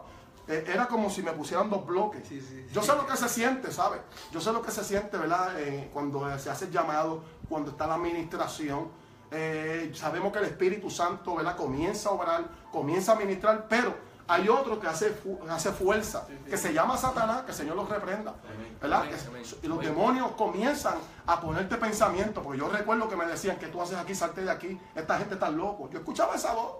[0.49, 2.27] eh, era como si me pusieran dos bloques.
[2.27, 4.01] Sí, sí, Yo sé lo que se siente, ¿sabes?
[4.31, 5.57] Yo sé lo que se siente, ¿verdad?
[5.59, 8.89] Eh, cuando se hace el llamado, cuando está la administración.
[9.31, 11.55] Eh, sabemos que el Espíritu Santo, ¿verdad?
[11.55, 13.93] Comienza a obrar, comienza a ministrar, pero
[14.27, 17.87] hay otro que hace, fu- hace fuerza, que se llama Satanás, que el Señor los
[17.89, 18.33] reprenda,
[18.81, 19.01] ¿verdad?
[19.01, 19.43] Amén, Que- amén.
[19.61, 20.95] y los demonios comienzan
[21.27, 24.51] a ponerte pensamiento, porque yo recuerdo que me decían que tú haces aquí, salte de
[24.51, 25.89] aquí, esta gente está loco.
[25.91, 26.73] Yo escuchaba esa voz,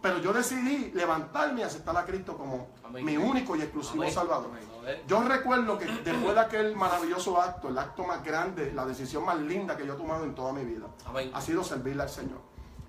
[0.00, 3.04] pero yo decidí levantarme y aceptar a Cristo como Amén.
[3.04, 4.14] mi único y exclusivo Amén.
[4.14, 4.50] Salvador.
[4.50, 5.02] Amén.
[5.08, 9.38] Yo recuerdo que después de aquel maravilloso acto, el acto más grande, la decisión más
[9.38, 10.86] linda que yo he tomado en toda mi vida,
[11.32, 12.38] ha sido servirle al Señor.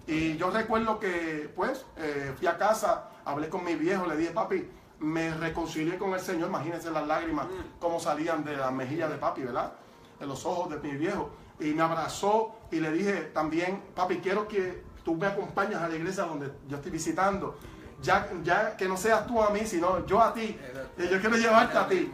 [0.06, 4.32] Y yo recuerdo que, pues, eh, fui a casa, hablé con mi viejo, le dije,
[4.32, 7.48] papi, me reconcilié con el Señor, imagínense las lágrimas,
[7.80, 9.74] cómo salían de las mejillas de papi, ¿verdad?
[10.20, 11.30] De los ojos de mi viejo.
[11.60, 15.96] Y me abrazó y le dije también, papi, quiero que tú me acompañes a la
[15.96, 17.58] iglesia donde yo estoy visitando.
[18.02, 20.60] Ya, ya que no seas tú a mí, sino yo a ti.
[20.98, 22.12] Y yo quiero llevarte a ti.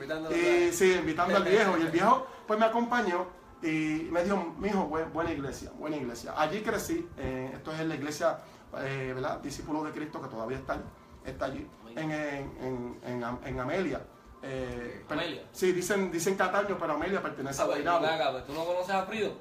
[0.70, 1.76] A- sí, invitando al viejo.
[1.80, 3.26] Y el viejo, pues me acompañó
[3.64, 6.36] y me dijo, mi hijo, buena iglesia, buena iglesia.
[6.38, 7.10] Allí crecí.
[7.18, 8.38] eh, esto es la iglesia,
[8.78, 9.40] eh, ¿verdad?
[9.40, 10.78] Discípulos de Cristo que todavía está,
[11.26, 11.68] está allí.
[11.96, 14.02] En, en, en, en Am- en Amelia.
[14.44, 15.42] Eh, Amelia.
[15.52, 18.06] Sí, dicen, dicen Cataño, pero Amelia pertenece a A Guaynabo.
[18.46, 19.32] ¿Tú no conoces a Frido?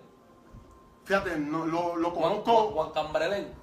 [1.05, 2.53] Fíjate, no, lo, lo conozco.
[2.73, 3.63] Juan, Juan Cambrelén.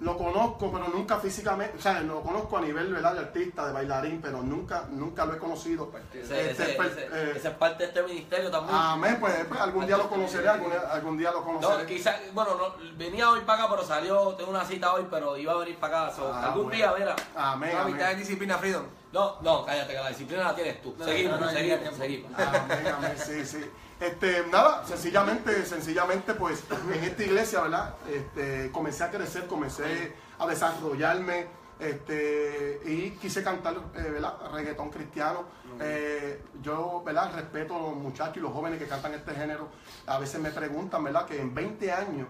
[0.00, 3.14] Lo conozco, pero nunca físicamente, o sea, lo conozco a nivel ¿verdad?
[3.14, 5.88] de artista, de bailarín, pero nunca, nunca lo he conocido.
[6.12, 8.76] Ese, Este, ese- pues, ese- eh, ese es parte de este ministerio también.
[8.76, 11.86] Amén, pues, pues, algún día lo conoceré, algún, algún día lo No, conoceré.
[11.86, 15.52] quizás, bueno, no, venía hoy para acá, pero salió, tengo una cita hoy, pero iba
[15.52, 16.16] a venir para acá.
[16.16, 16.76] so, Ah, algún bueno.
[16.76, 17.16] día, mira.
[17.36, 18.18] Amén, La mitad de amén.
[18.18, 18.82] disciplina, Freedom.
[19.14, 20.92] No, no, cállate, que la disciplina la tienes tú.
[20.98, 22.32] Seguimos, no, no, seguimos, seguimos.
[22.36, 23.64] Amén, amén, sí, sí.
[24.00, 27.94] Este, nada, sencillamente, sencillamente, pues, en esta iglesia, ¿verdad?
[28.12, 31.46] Este, comencé a crecer, comencé a desarrollarme,
[31.78, 34.34] este, y quise cantar, eh, ¿verdad?
[34.52, 35.44] Reggaetón cristiano.
[35.80, 37.32] Eh, yo, ¿verdad?
[37.36, 39.68] Respeto a los muchachos y los jóvenes que cantan este género.
[40.06, 41.24] A veces me preguntan, ¿verdad?
[41.24, 42.26] Que en 20 años,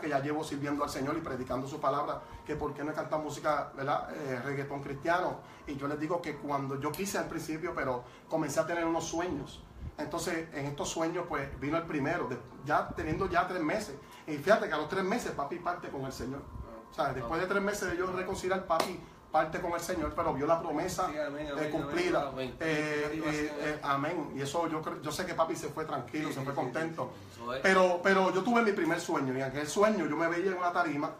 [0.00, 3.20] Que ya llevo sirviendo al Señor y predicando su palabra, que por qué no cantar
[3.20, 4.08] música, ¿verdad?
[4.14, 5.40] Eh, reggaetón cristiano.
[5.66, 9.04] Y yo les digo que cuando yo quise al principio, pero comencé a tener unos
[9.04, 9.62] sueños.
[9.96, 12.28] Entonces, en estos sueños, pues vino el primero,
[12.64, 13.96] ya teniendo ya tres meses.
[14.26, 16.42] Y fíjate que a los tres meses papi parte con el Señor.
[16.90, 20.34] O sea, después de tres meses de yo reconciliar, papi parte con el Señor, pero
[20.34, 22.28] vio la promesa Sí, amén, eh, amén, cumplida.
[22.28, 22.54] amén.
[22.60, 23.22] Eh,
[23.60, 24.32] eh, amén.
[24.36, 27.12] Y eso yo creo- yo sé que papi se fue tranquilo, Sí, se fue contento.
[27.54, 27.60] Es.
[27.62, 30.58] Pero, pero yo tuve mi primer sueño y en aquel sueño yo me veía en
[30.58, 31.10] una tarima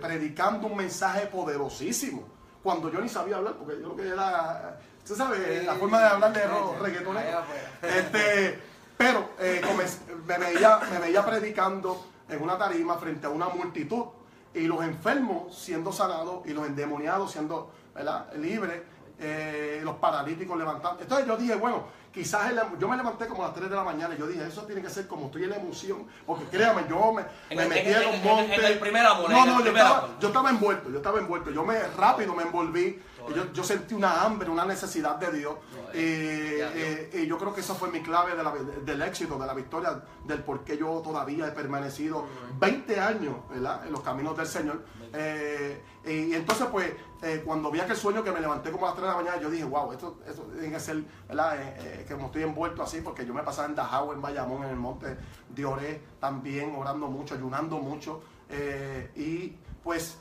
[0.00, 2.26] predicando un mensaje poderosísimo.
[2.62, 6.06] Cuando yo ni sabía hablar, porque yo lo que era, usted sabe, la forma de
[6.06, 7.44] hablar de los reggaetoneros.
[7.82, 8.60] Este,
[8.98, 14.04] pero eh, comencé- me, veía, me veía predicando en una tarima frente a una multitud
[14.54, 18.32] y los enfermos siendo sanados y los endemoniados siendo ¿verdad?
[18.34, 18.82] libres,
[19.18, 21.00] eh, los paralíticos levantando.
[21.02, 23.84] Entonces yo dije, bueno, quizás el- yo me levanté como a las 3 de la
[23.84, 26.86] mañana y yo dije, eso tiene que ser como estoy en la emoción, porque créame,
[26.88, 28.58] yo me, En me el- metí en en los en el- montes.
[28.58, 30.10] en el primer amor, No, no, yo estaba, amor.
[30.20, 31.50] yo estaba envuelto, yo estaba envuelto.
[31.50, 33.00] Yo me rápido me envolví.
[33.34, 35.54] Yo, yo sentí una hambre, una necesidad de Dios.
[35.92, 36.70] Eh, Dios.
[36.74, 38.52] eh, y yo creo que esa fue mi clave de la-
[38.84, 42.26] del éxito, de la victoria, del por qué yo todavía he permanecido
[42.58, 43.86] 20 años ¿verdad?
[43.86, 44.84] en los caminos del Señor.
[45.12, 48.96] Eh, y entonces, pues, eh, cuando vi aquel sueño que me levanté como a las
[48.96, 51.60] 3 de la mañana, yo dije, wow, esto, esto tiene que ser, ¿verdad?
[51.60, 54.62] Eh, eh, que como estoy envuelto así, porque yo me pasaba en Dajau, en Bayamón,
[54.64, 55.16] en el monte
[55.48, 58.22] de Oré, también orando mucho, ayunando mucho.
[58.48, 60.18] eh, y pues,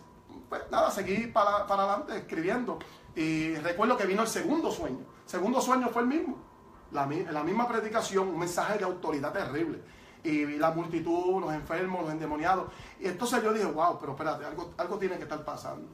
[0.49, 2.79] pues nada, seguí para, para adelante escribiendo.
[3.15, 4.99] Y recuerdo que vino el segundo sueño.
[5.23, 6.37] El segundo sueño fue el mismo.
[6.91, 9.81] La, mi- la misma predicación, un mensaje de autoridad terrible.
[10.23, 12.71] Y vi la multitud, los enfermos, los endemoniados.
[12.99, 15.87] Y entonces yo dije, wow, pero espérate, algo, algo tiene que estar pasando.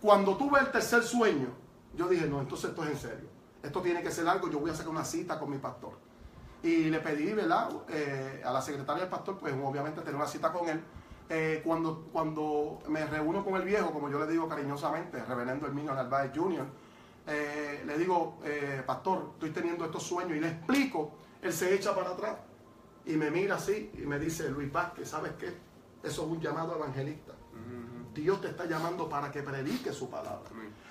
[0.00, 1.48] Cuando tuve el tercer sueño,
[1.94, 3.28] yo dije, no, entonces esto es en serio.
[3.62, 5.92] Esto tiene que ser algo, yo voy a sacar una cita con mi pastor.
[6.62, 7.70] Y le pedí, ¿verdad?
[7.88, 10.82] Eh, a la secretaria del pastor, pues obviamente tener una cita con él.
[11.28, 15.66] Eh, cuando, cuando me reúno con el viejo, como yo le digo cariñosamente, el reverendo
[15.66, 16.66] Herminio Narváez Jr.,
[17.26, 21.94] eh, le digo, eh, pastor, estoy teniendo estos sueños y le explico, él se echa
[21.94, 22.36] para atrás
[23.06, 25.48] y me mira así y me dice, Luis Vázquez, ¿sabes qué?
[26.02, 27.32] Eso es un llamado evangelista.
[28.12, 30.48] Dios te está llamando para que predique su palabra.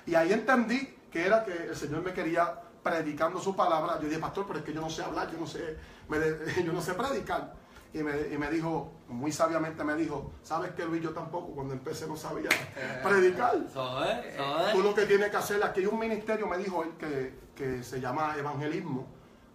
[0.08, 4.00] Y ahí entendí que era que el Señor me quería predicando su palabra.
[4.02, 5.78] Yo dije, pastor, pero es que yo no sé hablar, yo no sé,
[6.10, 7.54] me de- yo no sé predicar.
[7.94, 11.02] Y me, y me dijo, muy sabiamente me dijo, ¿sabes qué, Luis?
[11.04, 12.50] Yo tampoco, cuando empecé no sabía
[13.04, 13.56] predicar.
[14.72, 17.84] Tú lo que tienes que hacer, aquí hay un ministerio, me dijo él, que, que
[17.84, 19.06] se llama evangelismo,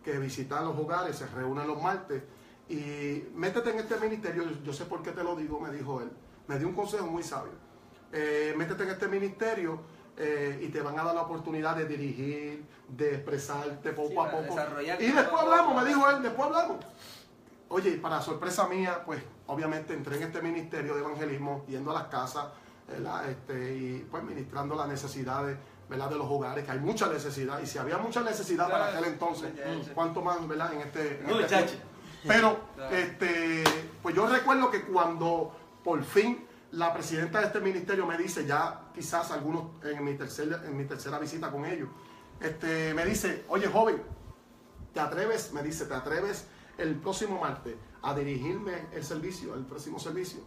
[0.04, 2.22] que visita los hogares, se reúnen los martes,
[2.68, 6.00] y métete en este ministerio, yo, yo sé por qué te lo digo, me dijo
[6.00, 6.10] él,
[6.46, 7.52] me dio un consejo muy sabio.
[8.12, 9.80] Eh, métete en este ministerio
[10.16, 14.30] eh, y te van a dar la oportunidad de dirigir, de expresarte poco Sí, a
[14.30, 14.56] poco.
[15.00, 16.76] Y después hablamos, me dijo él, después hablamos.
[17.70, 21.94] Oye, y para sorpresa mía, pues obviamente entré en este ministerio de evangelismo, yendo a
[21.94, 22.46] las casas,
[22.88, 23.28] ¿verdad?
[23.28, 26.08] Este, y pues ministrando las necesidades ¿verdad?
[26.08, 29.52] de los hogares, que hay mucha necesidad, y si había mucha necesidad para aquel entonces,
[29.52, 29.90] muchacho.
[29.94, 30.72] ¿cuánto más ¿verdad?
[30.74, 31.78] en este, en este?
[32.26, 32.96] Pero, Claro.
[32.96, 33.64] este,
[34.02, 35.54] pues yo recuerdo que cuando
[35.84, 40.60] por fin la presidenta de este ministerio me dice, ya quizás algunos en mi, tercer,
[40.66, 41.88] en mi tercera visita con ellos,
[42.40, 44.02] este, me dice, oye joven,
[44.92, 45.52] ¿te atreves?
[45.52, 46.46] Me dice, ¿te atreves
[46.78, 50.40] el próximo martes a dirigirme el servicio, el próximo servicio?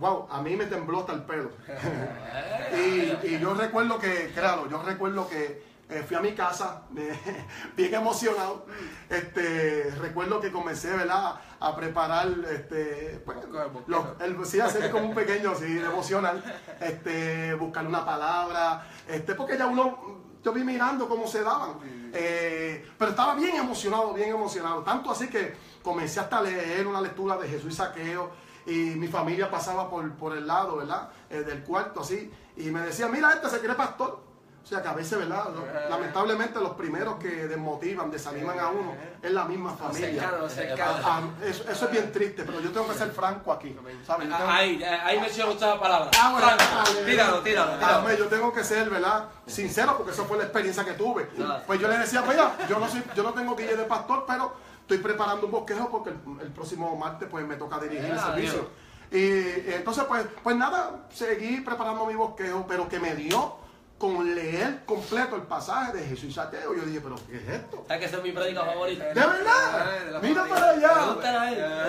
[0.00, 1.50] Wow, a mí me tembló hasta el pelo.
[2.74, 7.10] y, y yo recuerdo que, claro, yo recuerdo que eh, fui a mi casa, me-
[7.76, 8.66] bien emocionado.
[9.10, 11.34] Este, recuerdo que comencé, ¿verdad?
[11.60, 13.38] A preparar, este, pues,
[13.86, 16.42] los- el, sí, hacer como un pequeño, sí, devocional,
[16.80, 21.74] este, buscar una palabra, este, porque ya uno, yo vi mirando cómo se daban,
[22.12, 27.00] eh, pero estaba bien emocionado, bien emocionado, tanto así que comencé hasta a leer una
[27.00, 28.30] lectura de Jesús y Saqueo,
[28.66, 31.10] y mi familia pasaba por, el lado, ¿verdad?
[31.30, 34.31] Eh, del cuarto, así, y me decía, mira, este se cree pastor.
[34.62, 35.46] O sea que a veces, ¿verdad?
[35.52, 40.22] Lo- Lamentablemente los primeros que desmotivan, desaniman a uno, es la misma familia.
[40.22, 40.92] cercano, cercano.
[41.04, 43.76] Ah, ah, eso, eso es bien triste, pero yo tengo que ser franco aquí.
[44.06, 44.28] ¿sabes?
[44.28, 46.10] Tengo- Ahí, ahí menciona usted la palabra.
[46.18, 48.18] Ah, bueno, tíralo, tíralo, Ah, tíralo.
[48.18, 49.28] yo tengo que ser, ¿verdad?
[49.46, 51.28] Sincero, porque esa fue la experiencia que tuve.
[51.66, 54.24] Pues yo le decía, pues ya, yo no, soy, yo no tengo guille de pastor,
[54.26, 58.18] pero estoy preparando un bosquejo porque el, el próximo martes pues me toca dirigir el
[58.18, 58.68] Ah, servicio.
[59.10, 63.56] Y eh, entonces, pues, pues nada, seguí preparando mi bosquejo, pero que me dio
[64.02, 66.74] con leer completo el pasaje de Jesús y Saqueo.
[66.74, 67.84] Yo dije, pero ¿qué es esto?
[67.86, 69.04] ¿Sabes que esa es mi prédica favorita?
[69.04, 70.20] ¿De verdad?
[70.20, 71.16] Mira para allá.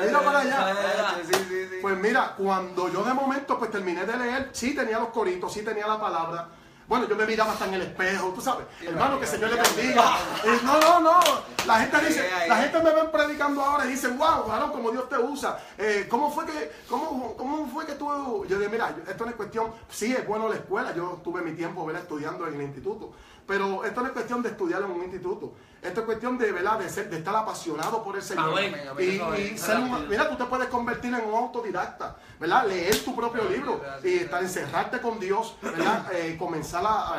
[0.05, 0.75] Mira para allá.
[1.81, 5.63] Pues mira, cuando yo de momento pues terminé de leer, sí tenía los coritos, sí
[5.63, 6.49] tenía la palabra.
[6.87, 8.65] Bueno, yo me miraba hasta en el espejo, tú sabes.
[8.81, 10.17] Hermano, que el Señor le bendiga.
[10.63, 11.19] No, no, no.
[11.65, 15.17] La gente dice, la gente me ven predicando ahora y dicen, wow, como Dios te
[15.17, 15.57] usa.
[15.77, 18.45] Eh, ¿Cómo fue que, cómo, cómo fue que tú?
[18.47, 21.53] Yo dije, mira, esto no es cuestión, sí es bueno la escuela, yo tuve mi
[21.53, 22.03] tiempo ¿verdad?
[22.03, 23.13] estudiando en el instituto.
[23.47, 25.53] Pero esto no es cuestión de estudiar en un instituto.
[25.83, 26.79] Esto es cuestión de, ¿verdad?
[26.79, 28.49] de, ser- de estar apasionado por el Señor.
[28.51, 32.65] Amén, amén, Y, y ser un- mira, tú te puedes convertir en un autodidacta, ¿verdad?
[32.67, 36.05] Leer tu propio libro y estar, encerrarte con Dios, ¿verdad?
[36.13, 37.15] Eh, comenzar a,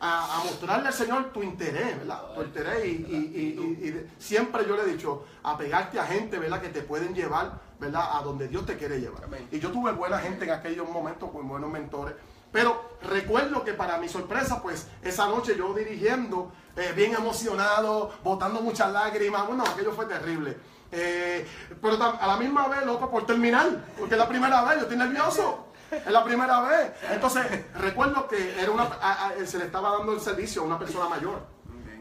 [0.00, 2.20] a, a mostrarle al Señor tu interés, ¿verdad?
[2.34, 6.04] Tu interés y, y- y- y- y de- siempre yo le he dicho, apegarte a
[6.06, 6.60] gente, ¿verdad?
[6.60, 8.18] Que te pueden llevar, ¿verdad?
[8.18, 9.22] A donde Dios te quiere llevar.
[9.52, 12.14] Y yo tuve buena gente en aquellos momentos con buenos mentores.
[12.52, 18.60] Pero recuerdo que para mi sorpresa, pues esa noche yo dirigiendo, eh, bien emocionado, botando
[18.60, 20.56] muchas lágrimas, bueno, aquello fue terrible.
[20.92, 21.46] Eh,
[21.80, 24.96] pero a la misma vez, loco, por terminar, porque es la primera vez, yo estoy
[24.96, 25.66] nervioso.
[25.92, 26.92] Es la primera vez.
[27.10, 31.08] Entonces, recuerdo que era una, a- se le estaba dando el servicio a una persona
[31.08, 31.42] mayor.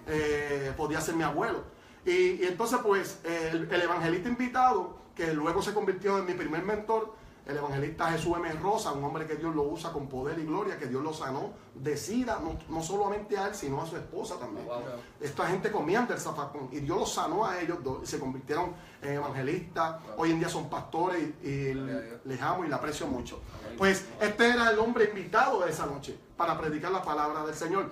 [0.08, 1.64] Eh, podía ser mi abuelo.
[2.06, 7.14] Y, entonces, pues, el evangelista invitado, que luego se convirtió en mi primer mentor,
[7.46, 8.52] el evangelista Jesús M.
[8.54, 11.52] Rosa, un hombre que Dios lo usa con poder y gloria, que Dios lo sanó
[11.74, 14.66] de sida, no, no solamente a él, sino a su esposa también.
[14.68, 14.82] Wow.
[15.20, 19.14] Esta gente comían del zafacón y Dios los sanó a ellos dos se convirtieron en
[19.14, 20.02] evangelistas.
[20.18, 23.40] Hoy en día son pastores y, les amo y les aprecio mucho.
[23.78, 27.92] Pues este era el hombre invitado de esa noche para predicar la palabra del Señor.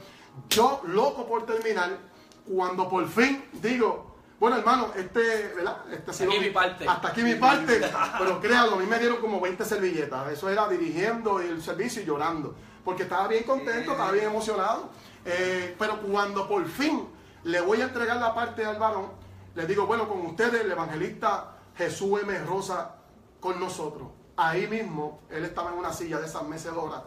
[0.49, 1.97] Yo, loco por terminar,
[2.45, 5.78] cuando por fin digo, bueno hermano, este, ¿verdad?
[5.91, 6.88] Este ha sido Aquí mi parte.
[6.88, 7.82] Hasta aquí mi parte.
[8.19, 10.32] Pero créalo, a mí me dieron como 20 servilletas.
[10.32, 12.56] Eso era dirigiendo el servicio y llorando.
[12.84, 14.89] Porque estaba bien contento, estaba bien emocionado.
[15.26, 17.06] Eh, pero cuando por fin
[17.43, 19.12] le voy a entregar la parte al varón,
[19.56, 22.38] le digo, bueno, con ustedes el evangelista Jesús M.
[22.45, 22.95] Rosa
[23.41, 24.08] con nosotros.
[24.38, 27.02] Ahí mismo, él estaba en una silla de esas mecedoras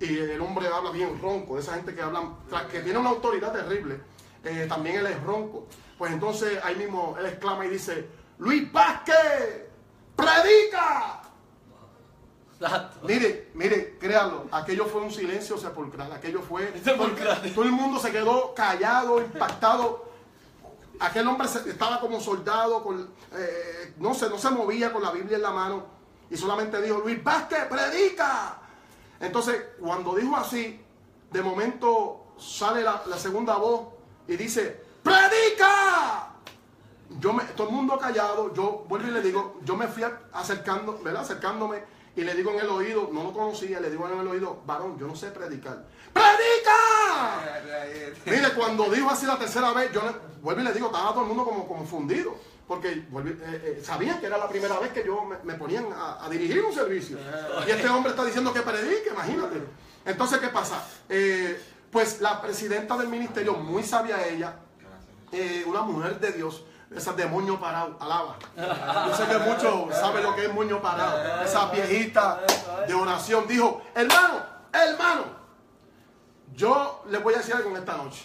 [0.00, 3.10] y el hombre habla bien ronco, de esa gente que hablan, tras que tiene una
[3.10, 4.00] autoridad terrible,
[4.44, 5.66] eh, también él es ronco.
[5.98, 9.66] Pues entonces ahí mismo él exclama y dice, Luis Vázquez,
[10.14, 11.22] predica.
[12.60, 13.06] Exacto.
[13.06, 16.72] Mire, mire, créanlo, aquello fue un silencio sepulcral, aquello fue...
[16.84, 17.52] Sepulcral.
[17.54, 20.06] Todo el mundo se quedó callado, impactado.
[20.98, 25.36] Aquel hombre estaba como soldado, con, eh, no, se, no se movía con la Biblia
[25.36, 25.84] en la mano
[26.30, 28.58] y solamente dijo, Luis Vázquez, predica.
[29.20, 30.80] Entonces, cuando dijo así,
[31.30, 33.88] de momento sale la, la segunda voz
[34.26, 35.75] y dice, predica.
[37.26, 41.00] Yo me, todo el mundo callado, yo vuelvo y le digo, yo me fui acercando,
[41.02, 41.22] ¿verdad?
[41.22, 41.82] Acercándome
[42.14, 44.96] y le digo en el oído, no lo conocía, le digo en el oído, varón,
[44.96, 45.84] yo no sé predicar.
[46.12, 47.40] ¡Predica!
[48.26, 51.22] Mire, cuando dijo así la tercera vez, yo le, vuelvo y le digo, estaba todo
[51.22, 52.36] el mundo como confundido.
[52.68, 55.86] Porque volví- eh, eh, sabían que era la primera vez que yo me, me ponían
[55.92, 57.18] a, a dirigir un servicio.
[57.66, 59.62] Y este hombre está diciendo que predique, imagínate.
[60.04, 60.84] Entonces, ¿qué pasa?
[61.08, 61.60] Eh,
[61.90, 64.56] pues la presidenta del ministerio, muy sabia ella,
[65.32, 68.36] eh, una mujer de Dios, esas de moño parado, alaba.
[69.08, 71.42] Yo sé que muchos saben lo que es moño parado.
[71.42, 72.40] Esa viejita
[72.86, 74.40] de oración dijo, hermano,
[74.72, 75.24] hermano,
[76.54, 78.24] yo les voy a decir algo en esta noche.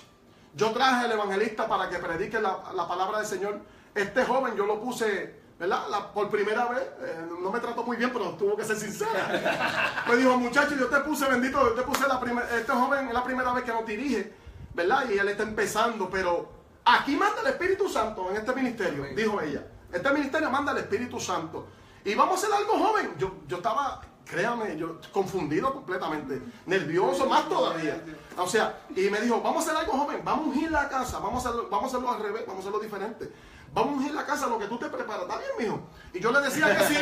[0.53, 3.59] Yo traje al evangelista para que predique la, la palabra del Señor.
[3.95, 5.83] Este joven yo lo puse, ¿verdad?
[6.13, 6.81] Por primera vez.
[7.01, 10.03] eh, no me trató muy bien, pero tuvo que ser sincera.
[10.07, 13.13] Me dijo, muchacho, yo te puse, bendito, yo te puse la primera, este joven es
[13.13, 14.33] la primera vez que nos dirige,
[14.73, 15.05] ¿verdad?
[15.09, 19.15] Y él está empezando, pero aquí manda el Espíritu Santo en este ministerio, Amén.
[19.15, 19.65] dijo ella.
[19.91, 21.67] Este ministerio manda el Espíritu Santo.
[22.03, 23.13] Y vamos a hacer algo joven.
[23.17, 28.01] Yo, yo estaba, créame, yo confundido completamente, nervioso más todavía.
[28.37, 31.19] O sea, y me dijo, vamos a hacer algo joven, vamos a ungir la casa,
[31.19, 33.31] vamos a hacerlo, vamos a hacerlo al revés, vamos a hacerlo diferente.
[33.73, 35.23] Vamos a ungir la casa, lo que tú te preparas.
[35.23, 35.87] ¿Está bien, mijo?
[36.13, 36.97] Y yo le decía que sí,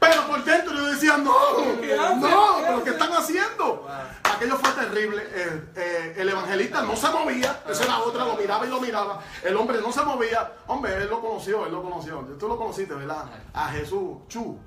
[0.00, 1.32] pero por dentro yo decía, no,
[2.16, 3.86] no, pero ¿qué están haciendo?
[4.24, 5.22] Aquello fue terrible.
[5.22, 9.22] Eh, eh, el evangelista no se movía, esa era otra, lo miraba y lo miraba.
[9.44, 10.52] El hombre no se movía.
[10.66, 12.18] Hombre, él lo conoció, él lo conoció.
[12.40, 13.26] Tú lo conociste, ¿verdad?
[13.54, 14.58] A Jesús, Chu,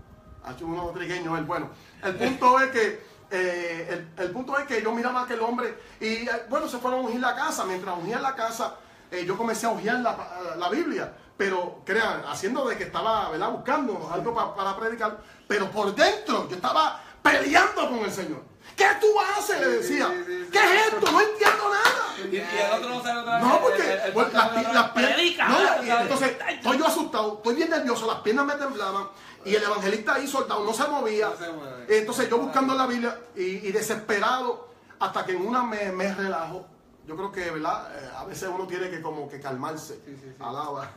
[0.46, 1.44] a Chu, uno trigueño, él.
[1.44, 1.72] Bueno,
[2.04, 5.78] el punto es que eh, el, el punto es que yo miraba a aquel hombre
[6.00, 7.66] y bueno, se fueron a ungir la casa.
[7.66, 8.76] Mientras ungían la casa,
[9.14, 10.16] eh, yo comencé a ungir la,
[10.58, 11.14] la Biblia.
[11.38, 13.50] Pero crean, haciendo de que estaba ¿verdad?
[13.50, 15.18] buscando algo pa- para predicar.
[15.48, 18.42] Pero por dentro yo estaba peleando con el Señor.
[18.78, 19.60] ¿Qué tú haces?
[19.60, 20.08] Le decía.
[20.10, 20.50] sí, sí, sí.
[20.52, 21.12] ¿Qué es esto?
[21.12, 22.30] No entiendo nada.
[22.32, 23.46] Y, el otro no sabe otra vez.
[23.46, 25.50] No, el- porque el- el las, pi- las piernas.
[25.50, 29.08] no, entonces, estoy yo asustado, estoy bien nervioso, las piernas me temblaban
[29.46, 31.30] y el evangelista ahí soltado, no se movía.
[31.30, 31.36] No
[31.88, 32.00] se.
[32.00, 36.66] Entonces yo buscando la Biblia y, y desesperado, hasta que en una me, me relajo.
[37.06, 37.92] Yo creo que, ¿verdad?
[37.98, 39.96] Eh, a veces uno tiene que como que calmarse.
[40.06, 40.36] Sí, sí, sí.
[40.40, 40.90] Alaba.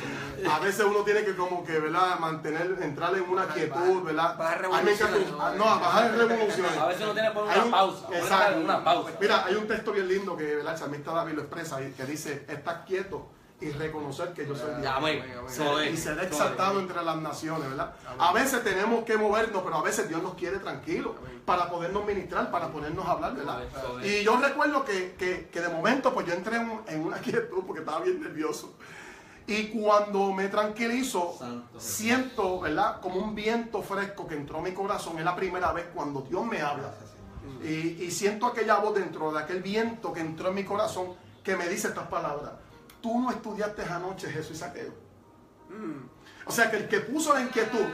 [0.50, 2.18] A veces uno tiene que como que, ¿verdad?
[2.18, 4.36] Mantener, entrar en una quietud, bajar, ¿verdad?
[4.36, 5.64] bajar revoluciones, ¿no?
[5.64, 6.76] A bajar revoluciones.
[6.76, 8.06] A veces uno tiene que poner una un- pausa.
[8.12, 8.60] Exacto.
[8.60, 9.10] Una pausa.
[9.20, 10.72] Mira, hay un texto bien lindo que ¿verdad?
[10.72, 13.28] el salmista David lo expresa y que dice, estás quieto
[13.62, 14.82] y reconocer que yo soy Dios.
[15.92, 17.94] Y ser exaltado entre las naciones, ¿verdad?
[18.18, 21.12] A veces tenemos que movernos, pero a veces Dios nos quiere tranquilos
[21.44, 23.60] para podernos ministrar, para podernos hablar, ¿verdad?
[24.04, 27.64] Y yo recuerdo que, que- que de momento, pues yo entré en, en una quietud
[27.66, 28.74] porque estaba bien nervioso.
[29.46, 31.80] Y cuando me tranquilizo, Santo.
[31.80, 33.00] siento, ¿verdad?
[33.00, 35.18] Como un viento fresco que entró a mi corazón.
[35.18, 36.94] Es la primera vez cuando Dios me habla.
[37.62, 41.56] Y, y siento aquella voz dentro de aquel viento que entró en mi corazón que
[41.56, 42.52] me dice estas palabras.
[43.02, 44.92] Tú no estudiaste anoche Jesús y Saqueo.
[46.46, 47.86] O sea que el que puso la inquietud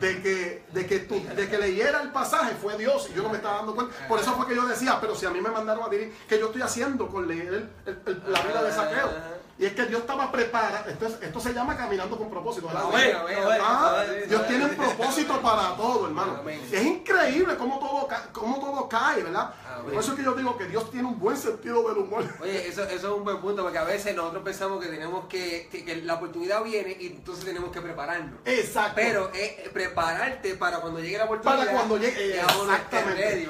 [0.00, 3.28] de que, de, que tú- de que leyera el pasaje fue Dios y yo no
[3.30, 3.94] me estaba dando cuenta.
[4.08, 6.38] Por eso fue que yo decía, pero si a mí me mandaron a decir que
[6.38, 9.10] yo estoy haciendo con leer la vida de Saqueo.
[9.58, 10.90] Y es que Dios estaba preparado.
[10.90, 12.68] Esto, es- esto se llama caminando con propósito.
[12.74, 14.04] Ah.
[14.28, 16.42] Dios tiene un propósito para todo, hermano.
[16.70, 19.54] Es increíble cómo todo, cómo todo cae, ¿verdad?
[19.82, 22.24] Por eso es que yo digo que Dios tiene un buen sentido del humor.
[22.40, 25.68] Oye, eso, eso es un buen punto, porque a veces nosotros pensamos que tenemos que,
[25.70, 28.40] que, que la oportunidad viene y entonces tenemos que prepararnos.
[28.44, 28.92] Exacto.
[28.96, 31.58] Pero es prepararte para cuando llegue la oportunidad.
[31.58, 33.48] para cuando llegue exactamente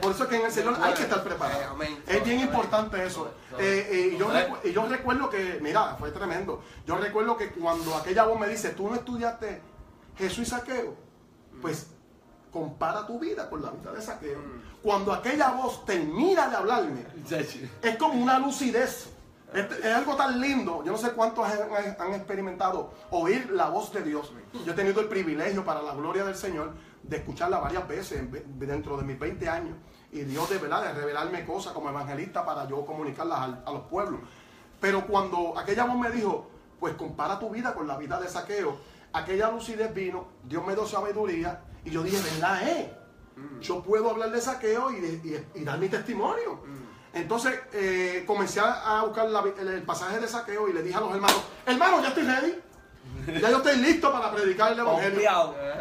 [0.00, 2.02] por eso es que en el Señor hay que estar Eh, preparado amén.
[2.06, 6.62] es bien importante eso Eh, eh, y, yo recu- yo recuerdo que mira fue tremendo
[6.86, 9.60] yo recuerdo que cuando aquella voz me dice tú no estudiaste
[10.16, 10.94] Jesús y Saqueo
[11.60, 11.88] pues
[12.52, 14.38] compara tu vida con la vida de Saqueo
[14.82, 17.04] cuando aquella voz termina de hablarme
[17.82, 19.08] es como una lucidez.
[19.54, 20.82] Es, algo tan lindo.
[20.82, 24.32] Yo no sé cuántos han, han experimentado oír la voz de Dios.
[24.64, 26.72] Yo he tenido el privilegio para la gloria del Señor
[27.02, 29.76] de escucharla varias veces en ve- dentro de mis 20 años.
[30.10, 34.20] Y Dios de verdad de revelarme cosas como evangelista para yo comunicarlas a, los pueblos.
[34.82, 38.76] Pero cuando aquella voz me dijo, pues compara tu vida con la vida de saqueo,
[39.14, 42.92] aquella lucidez vino, Dios me dio sabiduría y yo dije, ¿verdad eh?
[43.60, 46.60] Yo puedo hablar de saqueo y, de- y- y dar mi testimonio.
[47.14, 51.00] Entonces eh, comencé a buscar la- el, el pasaje de saqueo y le dije a
[51.00, 52.60] los hermanos, hermanos, ya estoy ready.
[53.40, 55.18] Ya yo estoy listo para predicar el evangelio.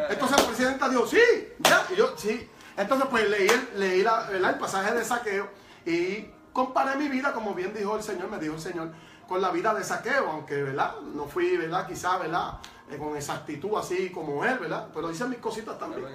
[0.10, 1.20] Entonces la presidenta dijo, sí,
[1.60, 1.86] ya.
[1.92, 2.48] Y yo, sí.
[2.78, 5.48] Entonces pues leí, leí el pasaje de saqueo
[5.86, 8.92] y comparé mi vida, como bien dijo el Señor, me dijo el Señor,
[9.28, 10.96] con la vida de saqueo, aunque, ¿verdad?
[11.16, 11.88] No fui, ¿verdad?
[11.88, 12.60] Quizá, ¿verdad?
[12.90, 14.88] Eh, con exactitud así como él, ¿verdad?
[14.94, 16.04] Pero hice mis cositas también.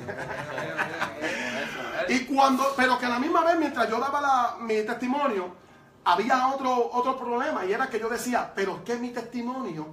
[2.08, 5.48] Y cuando, pero que a la misma vez, mientras yo daba la- mi testimonio,
[6.04, 9.86] había otro, otro problema y era que yo decía, pero es que mi testimonio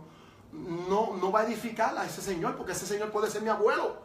[0.51, 3.97] no, no va a edificar a ese señor, porque ese señor puede ser mi abuelo.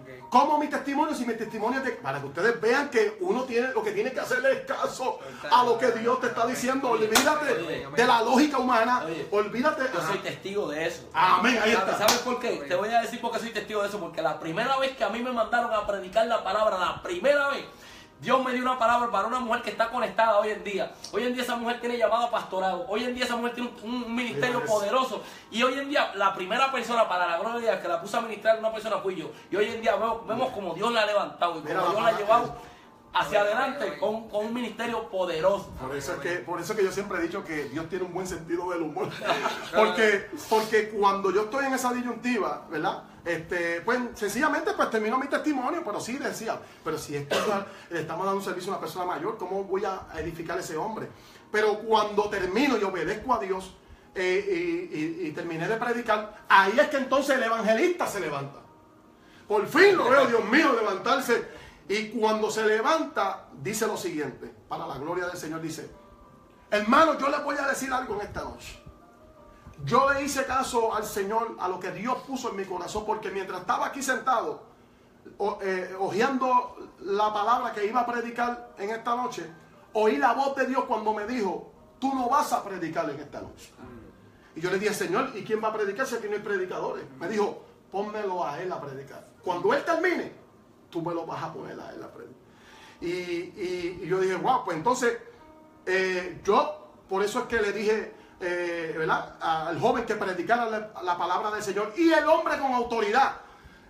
[0.00, 0.28] Ok.
[0.28, 1.14] ¿Cómo mi testimonio?
[1.14, 4.12] Si mi testimonio es de, para que ustedes vean que uno tiene, lo que tiene
[4.12, 5.18] que hacerle es caso
[5.50, 6.90] a lo que Dios te está diciendo.
[6.90, 9.02] Olvídate Oye, de la lógica humana.
[9.06, 9.84] Oye, Olvídate.
[9.94, 11.08] Yo soy testigo de eso.
[11.12, 12.06] Amén, ahí ¿Sabes- está.
[12.08, 12.64] ¿Sabes por qué?
[12.68, 13.98] Te voy a decir por qué soy testigo de eso.
[14.00, 17.48] Porque la primera vez que a mí me mandaron a predicar la palabra, la primera
[17.48, 17.64] vez,
[18.20, 20.90] Dios me dio una palabra para una mujer que está conectada hoy en día.
[21.12, 22.86] Hoy en día esa mujer tiene llamado a pastorado.
[22.88, 25.22] Hoy en día esa mujer tiene un, un ministerio poderoso.
[25.50, 28.16] Y hoy en día la primera persona para la gloria de Dios que la puso
[28.16, 29.30] a ministrar una persona fui yo.
[29.50, 32.08] Y hoy en día veo- vemos como Dios la ha levantado y como Dios la
[32.08, 32.56] ha llevado
[33.12, 35.70] hacia adelante con, con un ministerio poderoso.
[35.80, 38.04] Por eso, es que, por eso es que yo siempre he dicho que Dios tiene
[38.04, 39.08] un buen sentido del humor.
[39.74, 43.02] porque, porque cuando yo estoy en esa disyuntiva, ¿verdad?
[43.26, 47.34] Este, pues sencillamente pues termino mi testimonio, pero sí decía, pero si es que
[47.90, 50.76] le estamos dando un servicio a una persona mayor, ¿cómo voy a edificar a ese
[50.76, 51.08] hombre?
[51.50, 53.74] Pero cuando termino y obedezco a Dios
[54.14, 58.60] eh, y, y- y terminé de predicar, ahí es que entonces el evangelista se levanta.
[59.48, 61.48] Por fin lo veo, Dios mío, levantarse.
[61.88, 65.90] Y cuando se levanta, dice lo siguiente, para la gloria del Señor, dice,
[66.70, 68.80] hermano, yo les voy a decir algo en esta noche.
[69.84, 73.30] Yo le hice caso al Señor, a lo que Dios puso en mi corazón, porque
[73.30, 74.62] mientras estaba aquí sentado,
[75.38, 79.46] o- eh, hojeando la palabra que iba a predicar en esta noche,
[79.92, 83.40] oí la voz de Dios cuando me dijo, tú no vas a predicar en esta
[83.42, 83.72] noche.
[84.54, 87.04] Y yo le dije, Señor, ¿y quién va a predicar si aquí no hay predicadores?
[87.20, 87.62] Me dijo,
[87.92, 89.26] pónmelo a él a predicar.
[89.44, 90.32] Cuando él termine,
[90.90, 92.36] tú me lo vas a poner a él a predicar.
[93.02, 95.18] Y, y- y yo dije, wow, pues entonces,
[95.84, 99.34] eh, yo, por eso es que le dije, eh, ¿verdad?
[99.40, 103.36] Al joven que predicara la, la palabra del Señor y el hombre con autoridad,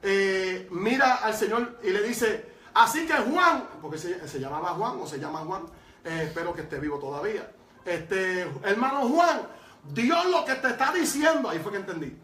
[0.03, 5.07] eh, mira al Señor y le dice, así que Juan, porque se, llamaba Juan o
[5.07, 5.63] se llama Juan,
[6.05, 7.51] eh, espero que esté vivo todavía.
[7.85, 9.43] Este, hermano Juan,
[9.85, 12.17] Dios lo que te está diciendo, ahí fue que entendí,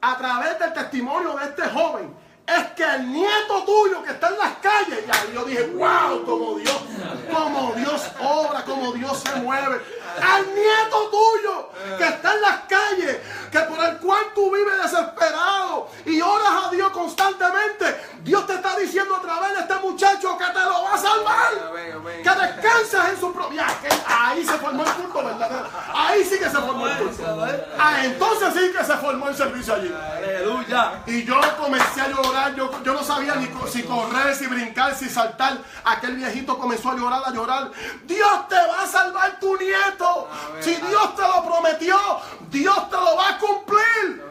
[0.00, 2.14] a través del testimonio de este joven,
[2.46, 6.24] es que el nieto tuyo que está en las calles, y ahí yo dije, wow,
[6.24, 6.80] como Dios,
[7.30, 9.82] como Dios obra, como Dios se mueve.
[10.22, 13.18] Al nieto tuyo que está en las calles,
[13.50, 18.76] que por el cual tú vives desesperado y oras a Dios constantemente, Dios te está
[18.76, 21.52] diciendo a través de este muchacho que te lo va a salvar.
[22.22, 23.66] Que descanses en su propia.
[24.06, 25.68] Ahí se formó el punto verdadero.
[25.94, 27.46] Ahí sí que se formó el culto.
[27.78, 29.94] Ah, entonces sí que se formó el servicio allí.
[30.16, 31.02] Aleluya.
[31.06, 35.08] Y yo comencé a llorar, yo, yo no sabía ni si correr, si brincar, si
[35.08, 35.58] saltar.
[35.84, 37.70] Aquel viejito comenzó a llorar, a llorar.
[38.04, 39.97] Dios te va a salvar tu nieto.
[40.60, 41.96] Si Dios te lo prometió,
[42.50, 44.24] Dios te lo va a cumplir.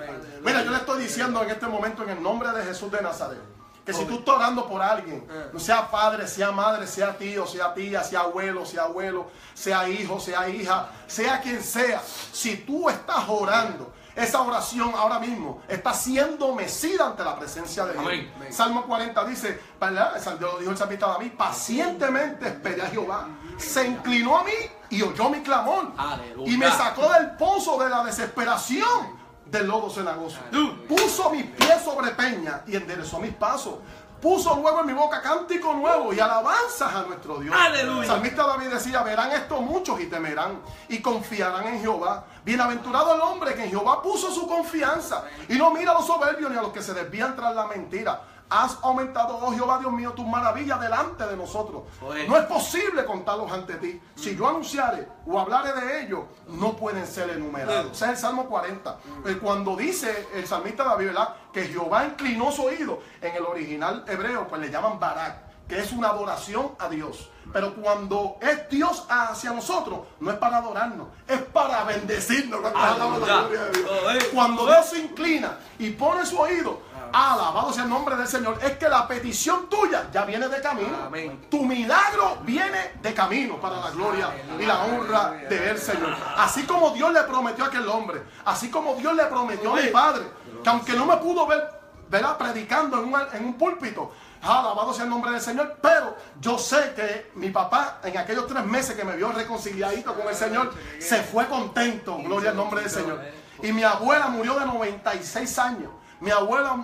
[0.43, 3.41] Mira, yo le estoy diciendo en este momento en el nombre de Jesús de Nazaret.
[3.85, 5.25] Que si tú estás orando por alguien,
[5.57, 10.49] sea padre, sea madre, sea tío, sea tía, sea abuelo, sea abuelo, sea hijo, sea
[10.49, 12.01] hija, sea quien sea,
[12.33, 17.93] si tú estás orando, esa oración ahora mismo está siendo mecida ante la presencia de
[17.93, 18.03] Dios.
[18.03, 18.33] Amén.
[18.51, 20.19] Salmo 40 dice, ¿verdad?
[20.39, 23.27] Lo dijo el salmista David, pacientemente esperé a Jehová.
[23.57, 24.51] Se inclinó a mí
[24.89, 25.91] y oyó mi clamor.
[25.95, 26.51] Aleluya.
[26.51, 30.39] Y me sacó del pozo de la desesperación del lodo cenagoso.
[30.87, 33.75] Puso mis pies sobre peña y enderezó mis pasos.
[34.21, 37.55] Puso luego en mi boca cántico nuevo y alabanzas a nuestro Dios.
[37.55, 38.01] Aleluya.
[38.01, 40.59] El salmista David decía, verán esto muchos y temerán
[40.89, 42.25] y confiarán en Jehová.
[42.43, 46.49] Bienaventurado el hombre que en Jehová puso su confianza y no mira a los soberbios
[46.49, 48.21] ni a los que se desvían tras la mentira.
[48.49, 51.83] Has aumentado, oh Jehová Dios mío, tus maravillas delante de nosotros.
[52.01, 52.27] Oye.
[52.27, 54.01] No es posible contarlos ante ti.
[54.15, 57.91] Si yo anunciare o hablare de ellos, no pueden ser enumerados.
[57.91, 58.97] Ese es el Salmo 40.
[59.25, 61.35] Eh, Cuando dice el salmista David, ¿verdad?
[61.51, 65.91] Que Jehová inclinó su oído, en el original hebreo, pues le llaman Barak, que es
[65.91, 67.29] una adoración a Dios.
[67.51, 72.59] Pero cuando es Dios hacia nosotros, no es para adorarnos, es para bendecirnos.
[74.33, 76.81] Cuando Dios se inclina y pone su oído,
[77.13, 80.95] alabado sea el nombre del Señor, es que la petición tuya ya viene de camino.
[81.05, 81.47] Amén.
[81.49, 84.29] Tu milagro viene de camino para la gloria
[84.59, 86.15] y la honra del Señor.
[86.37, 89.87] Así como Dios le prometió a aquel hombre, así como Dios le prometió a mi
[89.87, 90.23] padre,
[90.63, 91.67] que aunque no me pudo ver,
[92.09, 92.37] ¿verdad?
[92.37, 96.93] predicando en un, en un púlpito, alabado sea el nombre del Señor, pero yo sé
[96.95, 101.23] que mi papá en aquellos tres meses que me vio reconciliadito con el Señor, se
[101.23, 103.19] fue contento, gloria al nombre del Señor.
[103.61, 105.91] Y mi abuela murió de 96 años.
[106.19, 106.75] Mi, abuela,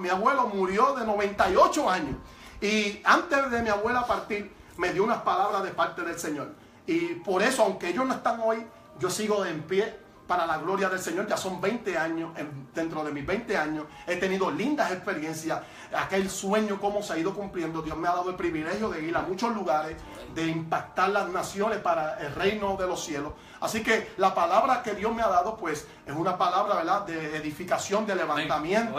[0.00, 2.16] mi abuelo murió de 98 años.
[2.60, 6.52] Y antes de mi abuela partir, me dio unas palabras de parte del Señor.
[6.86, 8.66] Y por eso, aunque ellos no están hoy,
[8.98, 9.96] yo sigo en pie
[10.30, 11.26] para la gloria del Señor.
[11.26, 15.60] Ya son 20 años, en- dentro de mis 20 años he tenido lindas experiencias.
[15.92, 17.82] Aquel sueño, cómo se ha ido cumpliendo.
[17.82, 19.96] Dios me ha dado el privilegio de ir a muchos lugares,
[20.32, 23.32] de impactar las naciones para el reino de los cielos.
[23.60, 27.36] Así que la palabra que Dios me ha dado, pues, es una palabra, ¿verdad?, de
[27.36, 28.94] edificación, de levantamiento.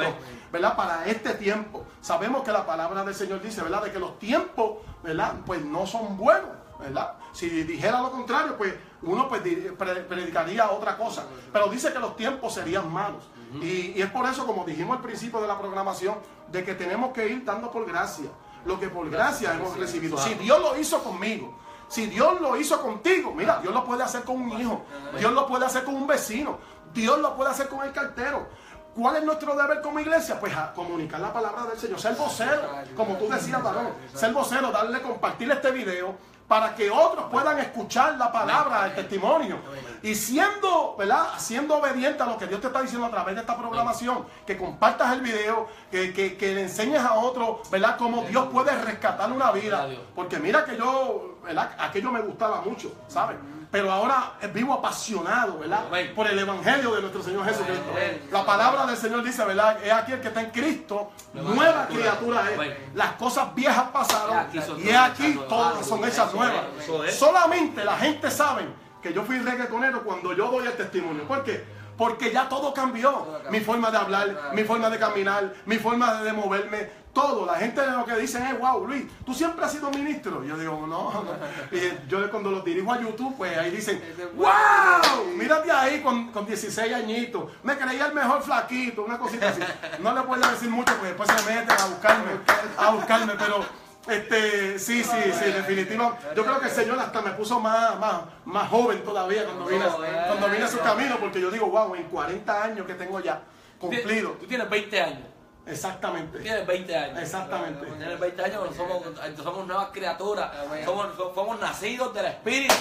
[0.52, 0.76] ¿verdad?
[0.76, 1.86] Para este tiempo.
[2.02, 3.84] Sabemos que la palabra del Señor dice, ¿verdad?
[3.84, 5.36] De que los tiempos, ¿verdad?
[5.46, 6.50] Pues no son buenos,
[6.82, 7.14] ¿verdad?
[7.32, 8.74] Si dijera lo contrario, pues
[9.04, 11.26] uno pues di- pre- predicaría otra cosa.
[11.54, 13.24] Pero dice que los tiempos serían malos.
[13.62, 16.16] y, y es por eso, como dijimos al principio de la programación,
[16.52, 18.30] de que tenemos que ir dando por gracia
[18.66, 20.18] lo que por gracia hemos recibido.
[20.18, 21.58] Si Dios lo hizo conmigo,
[21.88, 24.84] si Dios lo hizo contigo, mira, Dios lo puede hacer con un hijo,
[25.18, 26.58] Dios lo puede hacer con un vecino,
[26.94, 28.48] Dios lo puede hacer con el cartero.
[28.96, 30.40] ¿Cuál es nuestro deber como iglesia?
[30.40, 32.62] Pues a comunicar la palabra del Señor, ser vocero,
[32.96, 36.16] como tú decías, varón, ser vocero, darle, compartir este video
[36.48, 39.60] para que otros puedan escuchar la palabra, el testimonio.
[40.04, 41.28] Y siendo, ¿verdad?
[41.38, 44.58] Siendo obediente a lo que Dios te está diciendo a través de esta programación, que
[44.58, 47.96] compartas el video, que, que, que le enseñes a otros, ¿verdad?
[47.98, 49.88] Cómo Dios puede rescatar una vida.
[50.14, 51.74] Porque mira que yo, ¿verdad?
[51.80, 53.38] Aquello me gustaba mucho, ¿sabes?
[53.72, 55.86] Pero ahora vivo apasionado, ¿verdad?
[56.14, 57.86] Por el evangelio de nuestro Señor Jesucristo.
[58.30, 59.82] La palabra del Señor dice, ¿verdad?
[59.84, 62.94] Es aquí el que está en Cristo, nueva criatura es.
[62.94, 66.66] Las cosas viejas pasaron Y es aquí todas son hechas nuevas.
[67.12, 68.66] Solamente la gente sabe
[69.02, 71.28] que yo fui reggaetonero cuando yo doy el testimonio.
[71.28, 71.81] ¿Por qué?
[72.02, 73.28] Porque ya todo cambió.
[73.52, 77.46] Mi forma de hablar, mi forma de caminar, mi forma de moverme, todo.
[77.46, 80.44] La gente lo que dicen es, wow, Luis, tú siempre has sido ministro.
[80.44, 81.24] Yo digo, no, no.
[81.72, 84.02] Y yo cuando los dirijo a YouTube, pues ahí dicen,
[84.36, 87.52] wow, mírate ahí con, con 16 añitos.
[87.62, 89.62] Me creía el mejor flaquito, una cosita así.
[90.00, 92.32] No le puedo decir mucho porque después se meten a buscarme,
[92.80, 93.64] a buscarme, pero...
[94.08, 96.18] Este, sí, sí, sí, definitivo.
[96.36, 99.86] Yo creo que el Señor hasta me puso más, más, más joven todavía cuando vine,
[100.28, 103.42] cuando vine a su camino, porque yo digo, wow, en 40 años que tengo ya
[103.80, 104.32] cumplido.
[104.32, 105.31] Tú tienes 20 años.
[105.66, 106.40] Exactamente.
[106.40, 107.20] tienes 20 años.
[107.20, 107.86] Exactamente.
[107.86, 109.04] Tienes 20 años, somos,
[109.44, 110.84] somos nuevas criaturas, Amén.
[110.84, 112.74] somos, somos nacidos del Espíritu.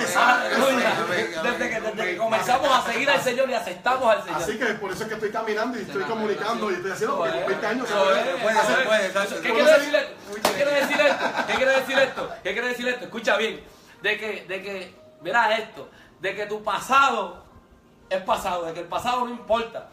[0.00, 0.66] exacto.
[1.42, 4.42] Desde que, desde que comenzamos a seguir al Señor y aceptamos al Señor.
[4.42, 7.38] Así que por eso es que estoy caminando y estoy comunicando y estoy haciendo porque
[7.38, 7.88] con 20 años.
[9.42, 10.14] ¿Qué quiere decir esto?
[10.34, 11.46] ¿Qué quiere decir esto?
[11.46, 12.32] ¿Qué quiere decir esto?
[12.42, 13.04] ¿Qué quiere decir esto?
[13.04, 13.64] Escucha bien.
[14.02, 15.88] De que, de que, mira esto,
[16.20, 17.44] de que tu pasado
[18.10, 19.88] es pasado, de que el pasado no importa.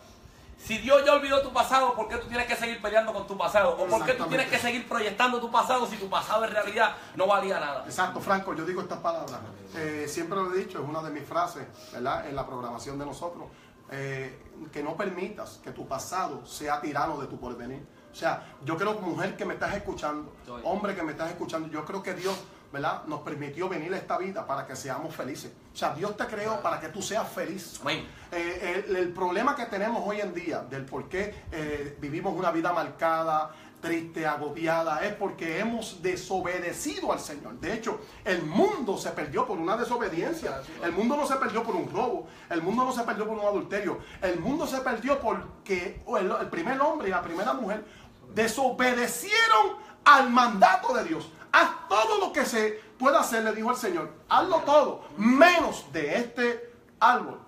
[0.64, 3.38] Si Dios ya olvidó tu pasado, ¿por qué tú tienes que seguir peleando con tu
[3.38, 3.76] pasado?
[3.78, 6.96] ¿O por qué tú tienes que seguir proyectando tu pasado si tu pasado en realidad
[7.16, 7.84] no valía nada?
[7.86, 9.40] Exacto, Franco, yo digo estas palabras.
[9.76, 12.28] eh, siempre lo he dicho, es una de mis frases, ¿verdad?
[12.30, 13.46] En la programación de nosotros.
[13.94, 14.40] eh,
[14.72, 17.86] que no permitas que tu pasado sea tirano de tu porvenir.
[18.10, 20.34] O sea, yo creo, mujer que me estás escuchando,
[20.64, 22.38] hombre que me estás escuchando, yo creo que Dios,
[22.72, 23.04] ¿verdad?
[23.06, 25.52] Nos permitió venir a esta vida para que seamos felices.
[25.74, 27.80] O sea, Dios te creó para que tú seas feliz.
[27.82, 28.08] Amén.
[28.32, 32.52] Eh, el, el problema que tenemos hoy en día del por qué eh, vivimos una
[32.52, 33.52] vida marcada,
[33.82, 37.60] triste, agobiada, es porque hemos desobedecido al Señor.
[37.60, 40.62] De hecho, el mundo se perdió por una desobediencia.
[40.84, 42.28] El mundo no se perdió por un robo.
[42.50, 44.00] El mundo no se perdió por un adulterio.
[44.22, 47.84] El mundo se perdió porque el, el primer hombre y la primera mujer
[48.34, 51.30] desobedecieron al mandato de Dios.
[51.52, 54.12] Haz todo lo que se pueda hacer, le dijo el Señor.
[54.30, 57.40] Hazlo todo, menos de este árbol.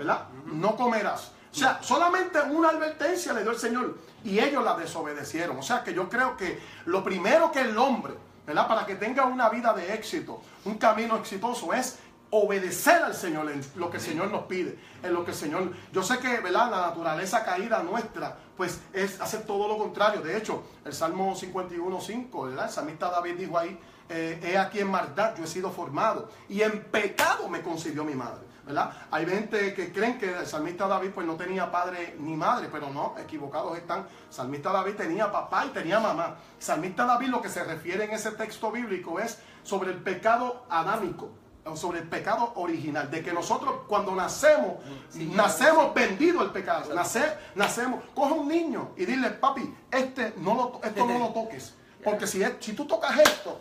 [0.00, 0.28] ¿verdad?
[0.46, 1.32] No comerás.
[1.52, 5.58] O sea, solamente una advertencia le dio el Señor y ellos la desobedecieron.
[5.58, 8.14] O sea, que yo creo que lo primero que el hombre,
[8.46, 8.66] ¿verdad?
[8.66, 11.98] Para que tenga una vida de éxito, un camino exitoso, es
[12.30, 15.72] obedecer al Señor en lo que el Señor nos pide, en lo que el Señor...
[15.92, 16.70] Yo sé que, ¿verdad?
[16.70, 20.20] La naturaleza caída nuestra, pues es hacer todo lo contrario.
[20.20, 22.66] De hecho, el Salmo 51.5, ¿verdad?
[22.66, 23.78] El salmista David dijo ahí,
[24.08, 28.14] eh, he aquí en maldad yo he sido formado y en pecado me concibió mi
[28.14, 28.50] madre.
[28.66, 28.92] ¿verdad?
[29.10, 32.90] Hay gente que creen que el salmista David pues no tenía padre ni madre, pero
[32.90, 34.06] no, equivocados están.
[34.28, 36.36] Salmista David tenía papá y tenía mamá.
[36.58, 41.30] Salmista David lo que se refiere en ese texto bíblico es sobre el pecado adámico,
[41.76, 44.74] sobre el pecado original, de que nosotros cuando nacemos,
[45.14, 46.94] nacemos vendidos al pecado.
[46.94, 47.22] Nace,
[47.54, 52.26] nacemos, coge un niño y dile, papi, este no lo, esto no lo toques, porque
[52.26, 53.60] si, es- si tú tocas esto,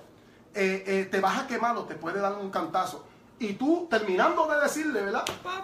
[0.53, 3.05] eh, eh, te vas a quemar o te puede dar un cantazo.
[3.41, 5.23] Y tú terminando de decirle, ¿verdad?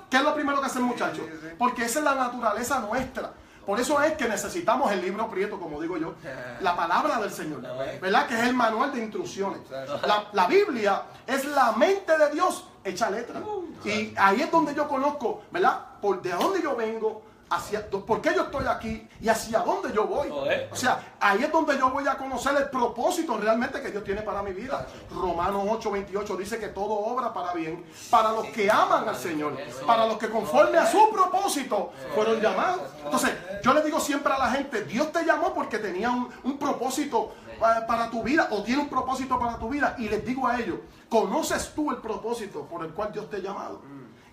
[0.09, 1.23] ¿Qué es lo primero que hace el muchacho?
[1.57, 3.33] Porque esa es la naturaleza nuestra.
[3.65, 6.13] Por eso es que necesitamos el libro prieto, como digo yo,
[6.61, 7.61] la palabra del Señor,
[8.01, 8.27] ¿verdad?
[8.27, 9.59] Que es el manual de instrucciones.
[9.69, 13.41] La, la Biblia es la mente de Dios hecha letra.
[13.83, 15.79] Y ahí es donde yo conozco, ¿verdad?
[16.01, 17.23] Por de dónde yo vengo,
[17.55, 20.29] hacia, por qué yo estoy aquí y hacia dónde yo voy.
[20.29, 24.21] O sea, ahí es donde yo voy a conocer el propósito realmente que Dios tiene
[24.21, 24.85] para mi vida.
[25.11, 29.57] Romanos 8, 28 dice que todo obra para bien para los que aman al Señor,
[29.85, 32.81] para los que conforme a su propósito fueron llamados.
[33.03, 33.31] Entonces,
[33.63, 37.33] yo le digo siempre a la gente, Dios te llamó porque tenía un, un propósito
[37.55, 39.95] eh, para tu vida o tiene un propósito para tu vida.
[39.97, 40.79] Y les digo a ellos,
[41.09, 43.81] ¿conoces tú el propósito por el cual Dios te ha llamado?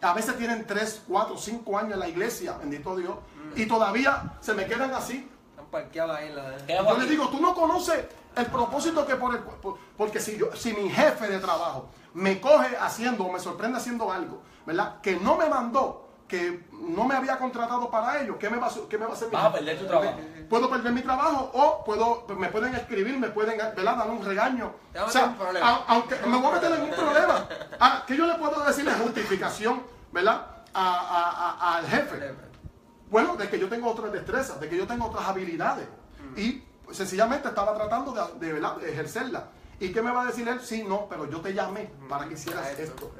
[0.03, 3.15] A veces tienen 3, 4, 5 años en la iglesia, bendito Dios,
[3.55, 5.29] y todavía se me quedan así.
[5.51, 6.57] Están parqueados ahí en la.
[6.67, 10.37] ¿Qué Yo le digo, tú no conoces el propósito que por el por- porque si
[10.37, 15.01] yo, si mi jefe de trabajo me coge haciendo o me sorprende haciendo algo, ¿verdad?
[15.01, 16.02] Que no me mandó,
[16.33, 19.29] que no me había contratado para ello, ¿qué me va qué me va a hacer
[19.29, 19.59] mi Vas a jefe?
[19.59, 20.19] perder tu trabajo.
[20.49, 23.97] Puedo perder mi trabajo o puedo, me pueden escribir, me pueden ¿verdad?
[23.99, 24.73] dar un regaño.
[25.05, 27.47] O sea, a- aunque me voy a meter en un problema.
[27.79, 30.47] Ah, ¿Qué yo le puedo decir en justificación, ¿verdad?
[30.73, 32.35] A- a- a- al jefe.
[33.11, 35.87] Bueno, de que yo tengo otras destrezas, de que yo tengo otras habilidades.
[36.35, 36.63] Y
[36.93, 38.77] sencillamente estaba tratando de, de, ¿verdad?
[38.77, 39.49] de ejercerla.
[39.81, 40.61] ¿Y qué me va a decir él?
[40.63, 43.13] Sí, no, pero yo te llamé para que hicieras esto.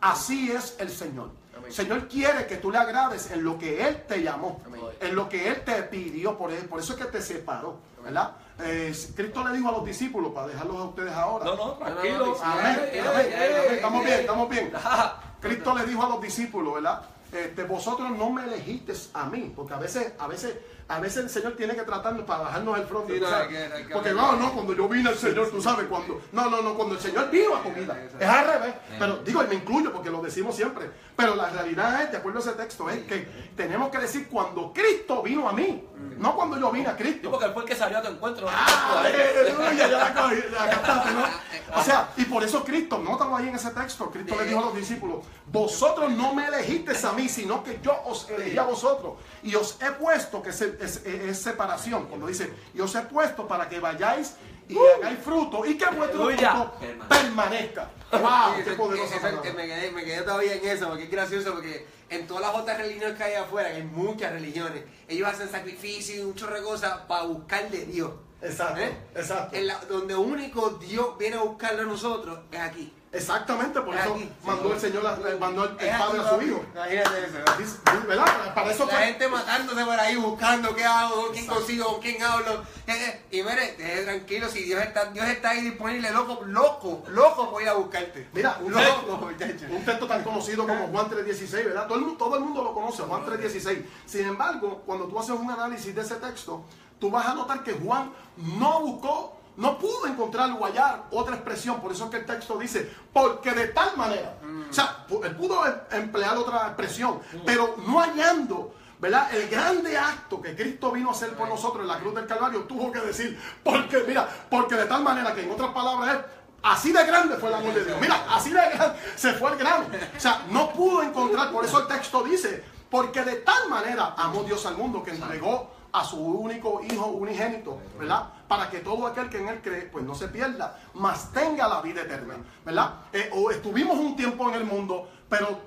[0.00, 1.30] Así es el Señor.
[1.70, 4.80] Señor quiere que tú le agrades en lo que Él te llamó, Amén.
[5.00, 8.32] en lo que Él te pidió, por, él, por eso es que te separó, ¿verdad?
[8.60, 12.36] Eh, Cristo le dijo a los discípulos, para dejarlos a ustedes ahora, No, no, tranquilo.
[12.42, 13.26] Amén, amén, amén,
[13.70, 14.72] estamos bien, estamos bien.
[15.40, 17.02] Cristo le dijo a los discípulos, ¿verdad?
[17.32, 20.54] Este, vosotros no me elegisteis a mí, porque a veces, a veces,
[20.86, 23.14] a veces el Señor tiene que tratarnos para bajarnos el frente.
[23.14, 23.46] Sí, no, ¿sabes?
[23.48, 26.20] hay que- hay que porque no, no, cuando yo vine al Señor, tú sabes, cuando,
[26.32, 28.16] no, no, no, cuando el Señor vino a tu vida, Eso.
[28.20, 28.74] es al revés.
[28.98, 32.38] Pero digo, y me incluyo porque lo decimos siempre, pero la realidad es, de acuerdo
[32.38, 33.26] a ese texto, es que
[33.56, 35.84] tenemos que decir cuando Cristo vino a mí,
[36.18, 37.30] no cuando yo vine a Sí, Cristo.
[37.30, 38.46] porque él fue el que salió a tu encuentro.
[38.50, 41.24] Ah, eh, ya, la la captaste, ¿no?
[41.76, 44.66] O sea, y por eso Cristo, nótalo ahí en ese texto, Cristo le dijo a
[44.66, 45.24] los discípulos,
[45.54, 49.14] vosotros no me elegisteis a mí, sino que yo os elegí a vosotros.
[49.44, 53.46] Y os he puesto, que es, es- es separación, cuando dice, y os he puesto
[53.46, 54.34] para que vayáis
[54.68, 56.74] y hagáis fruto y que vuestro fruto
[57.08, 57.90] permanezca.
[58.10, 58.56] ¡Wow!
[58.56, 62.26] Sí, ¡Qué eh, me, quedé, me quedé todavía en eso, porque es gracioso, porque en
[62.26, 66.20] todas las otras religiones que hay afuera, que hay muchas religiones, ellos hacen sacrificio y
[66.20, 68.10] un chorro de cosas para buscar de Dios.
[68.42, 68.96] Exacto, ¿Eh?
[69.14, 69.56] exacto.
[69.56, 72.92] En la- donde único Dios viene a buscarlo a nosotros es aquí.
[73.14, 74.30] Exactamente, por Es eso aquí.
[74.44, 75.02] mandó el Señor,
[75.38, 76.64] mandó el, Padre a su hijo.
[76.74, 77.38] Imagínate eso.
[77.58, 78.54] Dice- ¿Verdad?
[78.54, 79.04] Para eso La fue.
[79.06, 81.60] gente matándose por ahí, buscando qué hago, con quién Exacto.
[81.60, 82.52] consigo, con quién hablo.
[82.86, 87.02] Eh, eh, Y mire, deje tranquilo, si Dios está, Dios está ahí disponible, loco, loco,
[87.08, 88.28] loco voy a buscarte.
[88.32, 89.66] Mira, un loco, texto, muchacho.
[89.70, 91.86] un texto tan conocido como Juan 3.16, ¿verdad?
[91.86, 93.84] Todo el, mu- todo el mundo lo conoce, Juan 3.16.
[94.06, 96.64] Sin embargo, cuando tú haces un análisis de ese texto,
[96.98, 101.80] tú vas a notar que Juan no buscó, no pudo encontrar o hallar otra expresión.
[101.80, 104.36] Por eso es que el texto dice, porque de tal manera.
[104.68, 108.74] O sea, él pudo em- emplear otra expresión, pero no hallando.
[108.98, 109.34] ¿Verdad?
[109.34, 112.60] El grande acto que Cristo vino a hacer por nosotros en la cruz del Calvario
[112.62, 116.20] tuvo que decir, porque, mira, porque de tal manera que en otras palabras es,
[116.62, 117.98] Así de grande fue el amor de Dios.
[118.00, 119.84] Mira, así de grande se fue el grano.
[120.16, 124.42] O sea, no pudo encontrar, por eso el texto dice, porque de tal manera amó
[124.44, 128.24] Dios al mundo que entregó a su único hijo unigénito, ¿verdad?
[128.48, 131.80] Para que todo aquel que en él cree, pues no se pierda, mas tenga la
[131.82, 132.34] vida eterna,
[132.64, 132.94] ¿verdad?
[133.12, 135.60] Eh, o estuvimos un tiempo en el mundo, pero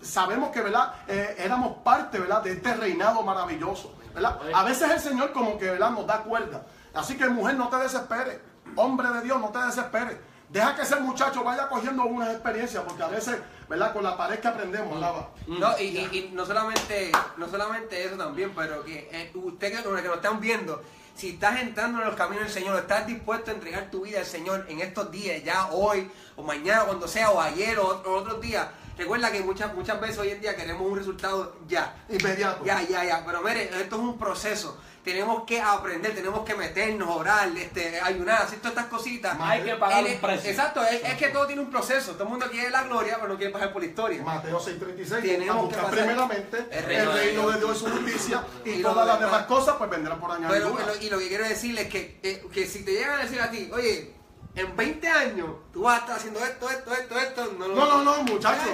[0.00, 0.94] sabemos que, ¿verdad?
[1.06, 2.42] Eh, éramos parte, ¿verdad?
[2.42, 4.40] De este reinado maravilloso, ¿verdad?
[4.52, 5.90] A veces el Señor como que, ¿verdad?
[5.90, 6.66] Nos da cuerda.
[6.92, 8.40] Así que mujer, no te desesperes.
[8.74, 10.16] Hombre de Dios, no te desesperes.
[10.50, 13.36] Deja que ese muchacho vaya cogiendo unas experiencias, porque a veces,
[13.68, 13.92] ¿verdad?
[13.92, 15.28] Con la pared que aprendemos, ¿verdad?
[15.46, 19.82] No, y, y- y no solamente no solamente eso también, pero que eh, usted que,
[19.82, 20.82] que nos están viendo,
[21.14, 24.24] si estás entrando en los caminos del Señor, estás dispuesto a entregar tu vida al
[24.26, 28.40] Señor en estos días, ya hoy, o mañana, cuando sea, o ayer, o, o otros
[28.40, 31.94] días, recuerda que muchas, muchas veces hoy en día queremos un resultado ya.
[32.08, 32.64] Inmediato.
[32.64, 33.22] Ya, ya, ya.
[33.26, 34.78] Pero mire, esto es un proceso.
[35.04, 39.36] Tenemos que aprender, tenemos que meternos, orar, este, ayunar, hacer todas estas cositas.
[39.40, 40.50] Hay que pagar Él- un precio.
[40.50, 42.12] Exacto, es, es que todo tiene un proceso.
[42.12, 44.22] Todo el mundo quiere la gloria, pero no quiere pasar por la historia.
[44.22, 47.76] Mateo 6:36, Tenemos que pasar primeramente el el reino de Dios.
[47.76, 49.46] Y su justicia y, todas las demás.
[49.46, 50.84] cosas pues vendrán por Pero, añadidura.
[50.86, 53.40] pero- y lo que quiero decirles es que, eh, que si te llegan a decir
[53.40, 54.12] a ti, oye,
[54.60, 57.86] en 20 años tú vas a estar haciendo esto, esto, esto, esto, no lo- No,
[57.86, 58.66] no, no, muchachos,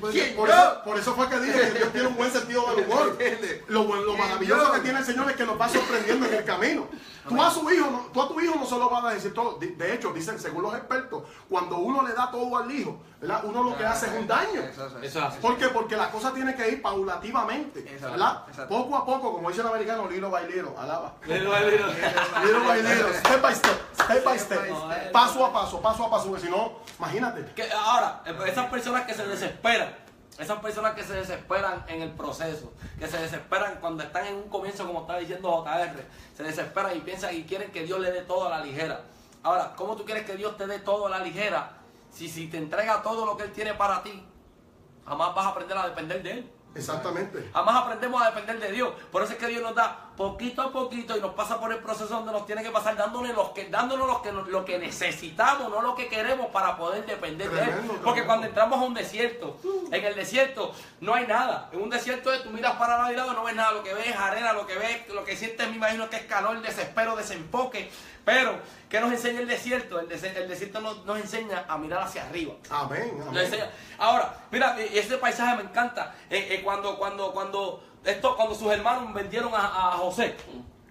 [0.00, 3.18] por, eso, por eso fue que dije que Dios tiene un buen sentido del humor.
[3.68, 4.72] Lo, lo maravilloso Yo.
[4.72, 6.86] que tiene el Señor es que nos va sorprendiendo en el camino.
[7.28, 9.56] Tú a, su hijo, no- tú a tu hijo no solo vas a decir todo.
[9.58, 13.40] De de hecho, dicen, según los expertos, cuando uno le da todo al hijo, ¿verdad?
[13.44, 14.60] uno lo que hace es un daño.
[15.40, 15.68] ¿Por qué?
[15.68, 17.98] Porque la cosa tiene que ir paulativamente.
[18.68, 21.14] Poco a poco, como dice el americano, lilo bailero, alaba.
[21.26, 21.48] Little.
[22.44, 25.12] Little by little, step by step, step by step, by step.
[25.24, 27.44] Paso a paso, paso a paso, porque si no, imagínate.
[27.54, 29.94] Que ahora, esas personas que se desesperan,
[30.38, 34.48] esas personas que se desesperan en el proceso, que se desesperan cuando están en un
[34.48, 36.04] comienzo, como estaba diciendo JR,
[36.36, 39.02] se desesperan y piensan y quieren que Dios le dé todo a la ligera.
[39.42, 41.78] Ahora, ¿cómo tú quieres que Dios te dé todo a la ligera
[42.10, 44.26] si, si te entrega todo lo que Él tiene para ti,
[45.06, 46.50] jamás vas a aprender a depender de Él?
[46.74, 47.50] Exactamente.
[47.52, 48.92] Jamás aprendemos a depender de Dios.
[49.12, 51.78] Por eso es que Dios nos da poquito a poquito y nos pasa por el
[51.78, 55.70] proceso donde nos tiene que pasar dándonos, los que, dándonos los que, lo que necesitamos,
[55.70, 57.70] no lo que queremos para poder depender de Él.
[58.04, 59.56] Porque cuando entramos a un desierto,
[59.90, 61.68] en el desierto no hay nada.
[61.72, 63.72] En un desierto tú miras para lado y lado, no ves nada.
[63.72, 66.22] Lo que ves es arena, lo que ves, lo que sientes, me imagino que es
[66.24, 67.90] calor, desespero, desenfoque.
[68.24, 68.58] Pero,
[68.88, 70.00] ¿qué nos enseña el desierto?
[70.00, 72.54] El, des- el desierto nos, nos enseña a mirar hacia arriba.
[73.28, 73.36] Amén.
[73.98, 76.14] Ahora, mira, y ese paisaje me encanta.
[76.30, 80.36] Eh, eh, cuando, cuando, cuando, esto, cuando sus hermanos vendieron a, a José,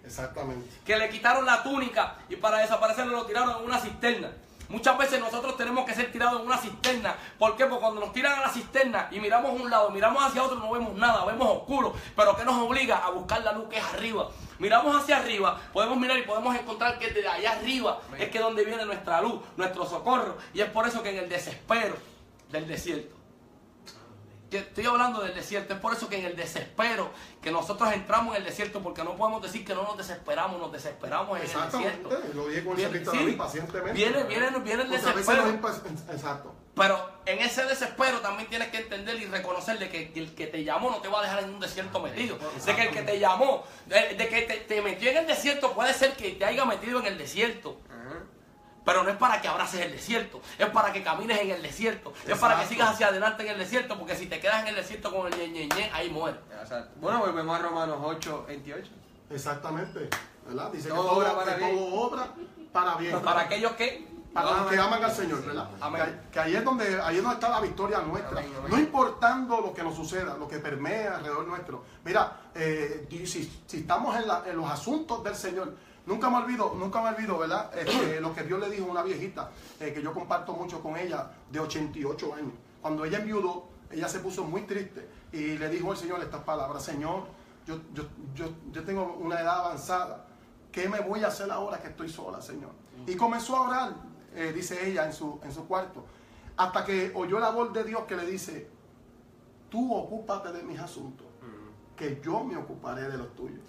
[0.06, 0.68] Exactamente.
[0.86, 4.32] que le quitaron la túnica y para desaparecerlo lo tiraron en una cisterna.
[4.70, 7.16] Muchas veces nosotros tenemos que ser tirados en una cisterna.
[7.38, 7.66] ¿Por qué?
[7.66, 10.58] Porque cuando nos tiran a la cisterna y miramos a un lado, miramos hacia otro,
[10.58, 11.94] no vemos nada, vemos oscuro.
[12.16, 14.30] Pero ¿qué nos obliga a buscar la luz que es arriba?
[14.58, 18.64] Miramos hacia arriba, podemos mirar y podemos encontrar que de allá arriba es que donde
[18.64, 20.38] viene nuestra luz, nuestro socorro.
[20.54, 21.96] Y es por eso que en el desespero
[22.50, 23.16] del desierto,
[24.54, 27.10] que estoy hablando del desierto, es por eso que en el desespero,
[27.42, 30.72] que nosotros entramos en el desierto, porque no podemos decir que no nos desesperamos, nos
[30.72, 32.10] desesperamos en el desierto.
[32.36, 33.94] Lo dije con el Viene- salmista sí, David pacientemente.
[33.94, 35.44] Viene, viene, viene el desespero.
[36.12, 36.54] Exacto.
[36.76, 40.64] Pero en ese desespero también tienes que entender y reconocer de que el que te
[40.64, 42.38] llamó no te va a dejar en un desierto metido.
[42.66, 45.74] De que el que te llamó, de, de que te, te metió en el desierto,
[45.74, 47.78] puede ser que te haya metido en el desierto.
[48.86, 52.14] Pero no es para que abraces el desierto, es para que camines en el desierto,
[52.28, 54.76] es para que sigas hacia adelante en el desierto, porque si te quedas en el
[54.76, 56.42] desierto con el ñe, ñe, ñe, ahí mueres.
[56.62, 56.92] Exacto.
[57.00, 58.92] Bueno, volvemos a Romanos 8, 28.
[59.30, 60.10] Exactamente.
[60.46, 60.70] ¿Verdad?
[60.72, 61.76] Dice Todo que todo, obra para que bien.
[61.78, 62.28] todo obra
[62.74, 63.22] para bien.
[63.22, 65.70] Para aquellos que Para los que aman al Señor, ¿verdad?
[65.80, 66.02] Amén.
[66.26, 68.40] Que, que ahí es donde ahí es donde está la victoria nuestra.
[68.40, 68.52] Amén.
[68.68, 71.86] No importando lo que nos suceda, lo que permea alrededor nuestro.
[72.04, 75.74] Mira, eh, si, si estamos en, la- en los asuntos del Señor,
[76.06, 77.72] nunca me olvido, nunca me olvido, ¿verdad?
[77.78, 80.98] Este, lo que Dios le dijo a una viejita, eh, que yo comparto mucho con
[80.98, 82.54] ella, de 88 años.
[82.82, 86.84] Cuando ella enviudó, ella se puso muy triste y le dijo al Señor estas palabras,
[86.84, 87.26] Señor,
[87.66, 88.04] yo, yo,
[88.36, 90.26] yo, yo tengo una edad avanzada.
[90.72, 92.72] ¿Qué me voy a hacer ahora que estoy sola, Señor?
[93.06, 93.96] Y comenzó a orar,
[94.36, 96.06] eh, dice ella en su, en su cuarto.
[96.58, 98.70] hasta que oyó la voz de Dios que le dice,
[99.70, 101.28] tú ocúpate de mis asuntos,
[101.96, 103.64] que yo me ocuparé de los tuyos.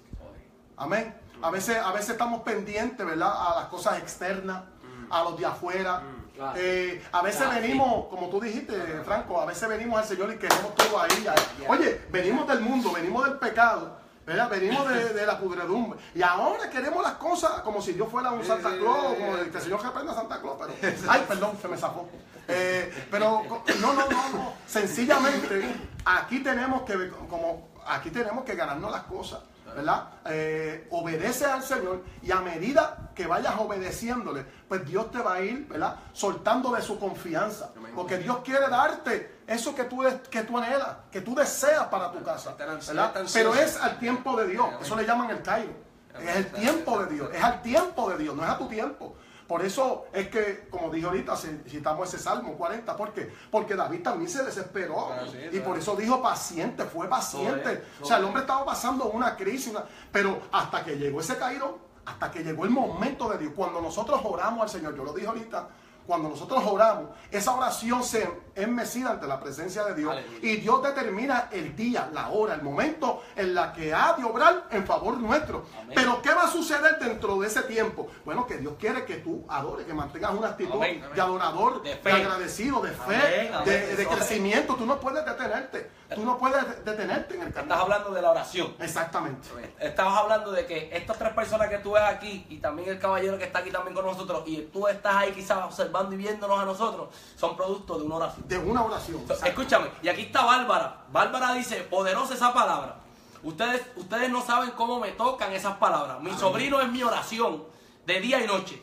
[0.76, 1.14] Amén.
[1.42, 3.32] A veces, a veces estamos pendientes, ¿verdad?
[3.32, 4.62] A las cosas externas,
[5.10, 6.02] a los de afuera.
[6.34, 6.52] Claro.
[6.56, 8.74] Eh, a veces Claro, venimos, como tú dijiste,
[9.04, 11.26] Franco, a veces venimos al Señor y queremos todo ahí.
[11.28, 11.64] ahí.
[11.68, 14.48] Oye, venimos del mundo, venimos del pecado, ¿verdad?
[14.50, 16.00] Venimos de, de la pudredumbre.
[16.14, 19.58] Y ahora queremos las cosas como si yo fuera un Santa Claus, como el que
[19.58, 20.56] el Señor reprenda a Santa Claus.
[20.58, 22.08] Pero, ay, perdón, se me zafó.
[22.48, 23.42] Eh, pero
[23.80, 24.52] no, no, no, no.
[24.66, 25.72] Sencillamente,
[26.04, 29.40] aquí tenemos que, como, aquí tenemos que ganarnos las cosas.
[29.64, 30.08] ¿Verdad?
[30.26, 35.40] Eh, obedece al Señor y a medida que vayas obedeciéndole, pues Dios te va a
[35.40, 35.96] ir, ¿verdad?
[36.12, 37.70] Soltando de su confianza.
[37.94, 42.22] Porque Dios quiere darte eso que tú, que tú anhelas, que tú deseas para tu
[42.22, 42.54] casa.
[42.56, 43.12] ¿verdad?
[43.32, 44.66] Pero es al tiempo de Dios.
[44.80, 45.72] Eso le llaman el Cairo.
[46.20, 47.30] Es el tiempo de Dios.
[47.32, 49.16] Es al tiempo de Dios, no es a tu tiempo.
[49.46, 52.96] Por eso es que, como dije ahorita, ci- citamos ese Salmo 40.
[52.96, 53.30] ¿Por qué?
[53.50, 55.10] Porque David también se desesperó.
[55.12, 57.84] Ah, sí, y por eso dijo paciente, fue paciente.
[58.00, 59.68] O sea, el hombre estaba pasando una crisis.
[59.72, 63.52] una- pero hasta que llegó ese Cairo, hasta que llegó el momento de Dios.
[63.54, 65.68] Cuando nosotros oramos al Señor, yo lo dije ahorita,
[66.06, 70.12] cuando nosotros oramos, esa oración se enmecida ante la presencia de Dios.
[70.12, 70.38] Aleluya.
[70.42, 74.66] Y Dios determina el día, la hora, el momento en la que ha de obrar
[74.70, 75.64] en favor nuestro.
[75.80, 75.92] Amén.
[75.94, 78.08] Pero ¿qué va a suceder dentro de ese tiempo?
[78.24, 81.04] Bueno, que Dios quiere que tú adores, que mantengas una actitud Amén.
[81.14, 84.74] de adorador, De de, agradecido, de fe, Amén, de, crecimiento.
[84.74, 85.90] Tú no puedes detenerte.
[86.14, 87.82] Tú no puedes detenerte en el Estás camino.
[87.82, 88.74] hablando de la oración.
[88.78, 89.48] Exactamente.
[89.80, 93.36] Estabas hablando de que estas tres personas que tú ves aquí y también el caballero
[93.38, 96.64] que está aquí también con nosotros y tú estás ahí quizás observando y viéndonos a
[96.64, 98.46] nosotros, son producto de una oración.
[98.46, 99.20] De una oración.
[99.22, 99.46] Exacto.
[99.46, 101.04] Escúchame, y aquí está Bárbara.
[101.10, 102.96] Bárbara dice, poderosa esa palabra.
[103.44, 106.20] Ustedes, ustedes no saben cómo me tocan esas palabras.
[106.20, 107.64] Mi sobrino es mi oración
[108.06, 108.82] de día y noche.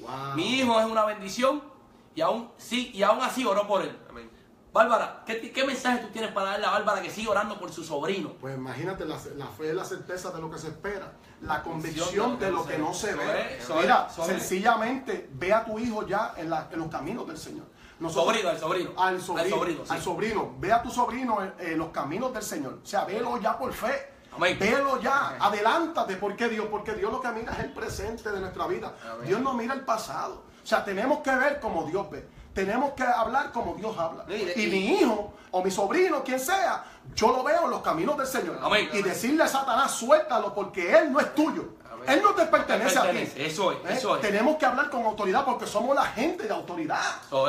[0.00, 0.34] Wow.
[0.34, 1.62] Mi hijo es una bendición
[2.14, 3.96] y aún, sí, y aún así oró por él.
[4.10, 4.30] Amén.
[4.72, 7.84] Bárbara, ¿qué, qué mensaje tú tienes para darle a Bárbara que sigue orando por su
[7.84, 8.30] sobrino?
[8.40, 11.12] Pues imagínate, la, la fe es la certeza de lo que se espera,
[11.42, 13.60] la convicción convicción de lo que no se ve.
[13.80, 17.66] Mira, sencillamente ve a tu hijo ya en, la- en los caminos del Señor.
[18.04, 18.90] Nosotros- Sobrino, al sobrino.
[18.96, 19.92] Al sobrino, Al sobrino, sí.
[19.92, 20.54] al sobrino.
[20.58, 22.78] Ve a tu sobrino en, los caminos del Señor.
[22.82, 24.12] O sea, velo ya por fe.
[24.36, 24.56] Amén.
[24.58, 26.16] Velo ya, adelántate.
[26.16, 26.66] ¿Por qué Dios?
[26.70, 28.94] Porque Dios lo que mira es el presente de nuestra vida.
[29.12, 29.26] Amén.
[29.28, 30.42] Dios no mira el pasado.
[30.62, 32.26] O sea, tenemos que ver como Dios ve.
[32.54, 34.24] Tenemos que hablar como Dios habla.
[34.28, 36.84] Y Y y- mi hijo o mi sobrino, quien sea,
[37.14, 38.58] yo lo veo en los caminos del Señor.
[38.62, 38.88] Amén.
[38.92, 41.74] Y decirle a Satanás, suéltalo porque él no es tuyo.
[42.06, 43.06] Él no te pertenece, a ti.
[43.08, 43.94] Pertenece, eso es, ¿Eh?
[43.94, 44.22] eso es.
[44.22, 47.00] Tenemos que hablar con autoridad porque somos la gente de autoridad.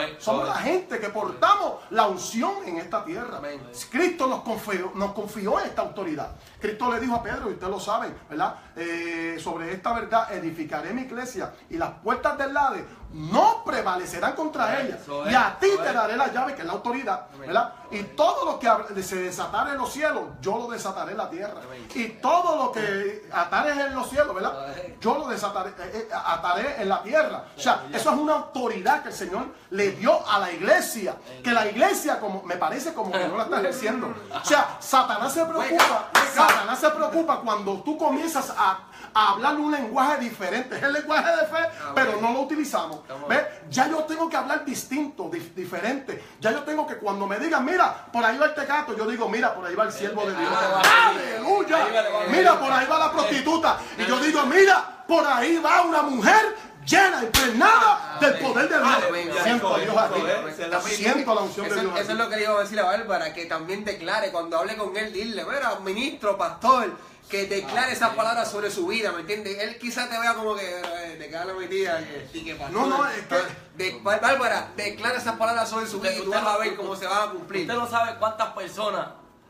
[0.01, 3.37] Es, somos la gente que portamos la unción en esta tierra.
[3.37, 3.61] Amén.
[3.89, 6.35] Cristo nos confió, nos confió esta autoridad.
[6.59, 8.55] Cristo le dijo a Pedro, y ustedes lo saben, ¿verdad?
[8.75, 12.83] Eh, sobre esta verdad edificaré mi iglesia y las puertas del Hades
[13.15, 14.97] no prevalecerán contra ella.
[14.97, 17.27] Es, Y a ti te daré la llave, que es la autoridad.
[17.37, 17.73] ¿verdad?
[17.89, 21.61] Y todo lo que se desataré en los cielos, yo lo desataré en la tierra.
[21.93, 24.75] Y todo lo que atares en los cielos, ¿verdad?
[24.99, 27.45] Yo lo desataré, eh, eh, ataré en la tierra.
[27.55, 31.15] O sea, eso es una autoridad que el Señor le dio a la iglesia.
[31.41, 34.13] Que la iglesia, como me parece como que no la está ejerciendo.
[34.29, 38.79] O sea, Satanás se preocupa, Satanás se preocupa cuando tú comienzas a,
[39.17, 40.75] a hablar un lenguaje diferente.
[40.75, 42.99] Es el lenguaje de fe, pero no lo utilizamos.
[43.29, 43.41] ¿Ves?
[43.69, 46.21] Ya yo tengo que hablar distinto, dif- diferente.
[46.41, 49.27] Ya yo tengo que cuando me digan, mira, por ahí va el tecato, yo digo,
[49.29, 50.51] mira, por ahí va el siervo de Dios.
[51.07, 51.77] ¡Aleluya!
[51.77, 52.23] Va.
[52.29, 53.77] Mira, por ahí va la prostituta.
[53.97, 56.55] Y yo digo, mira, por ahí va una mujer
[56.85, 59.43] llena, impregnada del poder de Dios.
[59.43, 60.21] Siento a Dios aquí.
[60.95, 63.33] Siento la unción de Dios eso es lo que le iba a decir a Bárbara,
[63.33, 66.91] que también declare, cuando hable con él, dile, mira, ministro, pastor,
[67.29, 69.57] que declare esas palabras sobre su vida, ¿me entiendes?
[69.59, 72.87] Él quizás te vea como que eh, te queda la metida que, y que pastor.
[72.87, 76.45] No, no, es que- De- Bárbara, declara esas palabras sobre su vida y tú vas
[76.45, 77.61] a ver cómo se van a cumplir.
[77.63, 79.07] Usted no sabe cuántas personas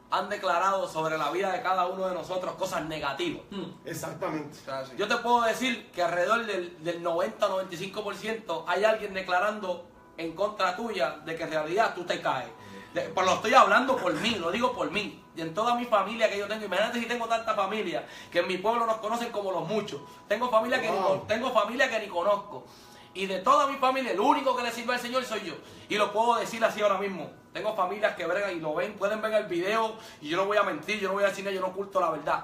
[0.09, 3.43] han declarado sobre la vida de cada uno de nosotros cosas negativas.
[3.83, 4.55] Exactamente.
[4.63, 4.93] Sea, sí.
[4.97, 11.17] Yo te puedo decir que alrededor del, del 90-95% hay alguien declarando en contra tuya
[11.25, 12.49] de que en realidad tú te caes.
[12.95, 15.21] De- pero lo estoy hablando por mí, lo digo por mí.
[15.35, 18.47] Y en toda mi familia que yo tengo, imagínate si tengo tanta familia, que en
[18.47, 20.01] mi pueblo nos conocen como los muchos.
[20.29, 21.07] Tengo familia que, ni, Wow.
[21.19, 22.65] con- tengo familia que ni conozco.
[23.13, 25.53] Y de toda mi familia, el único que le sirve al Señor soy yo.
[25.89, 27.29] Y lo puedo decir así ahora mismo.
[27.53, 30.57] Tengo familias que bregan y lo ven, pueden ver el video y yo no voy
[30.57, 32.43] a mentir, yo no voy a decir nada, yo no oculto la verdad.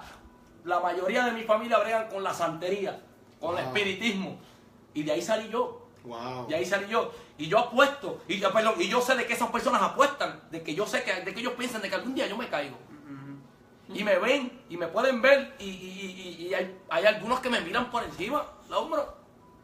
[0.65, 3.01] La mayoría de mi familia bregan con la santería,
[3.39, 4.37] con el espiritismo.
[4.93, 5.80] Y de ahí salí yo.
[6.03, 6.47] Wow.
[6.49, 7.11] Y ahí salí yo.
[7.37, 8.21] Y yo apuesto.
[8.27, 10.41] Y, yo- perdón, y yo sé de que esas personas apuestan.
[10.51, 12.47] De que yo sé que, de que ellos piensan de que algún día yo me
[12.49, 12.77] caigo.
[13.93, 15.53] Y me ven y me pueden ver.
[15.59, 19.17] Y, y- y- y hay, hay algunos que me miran por encima, el hombro.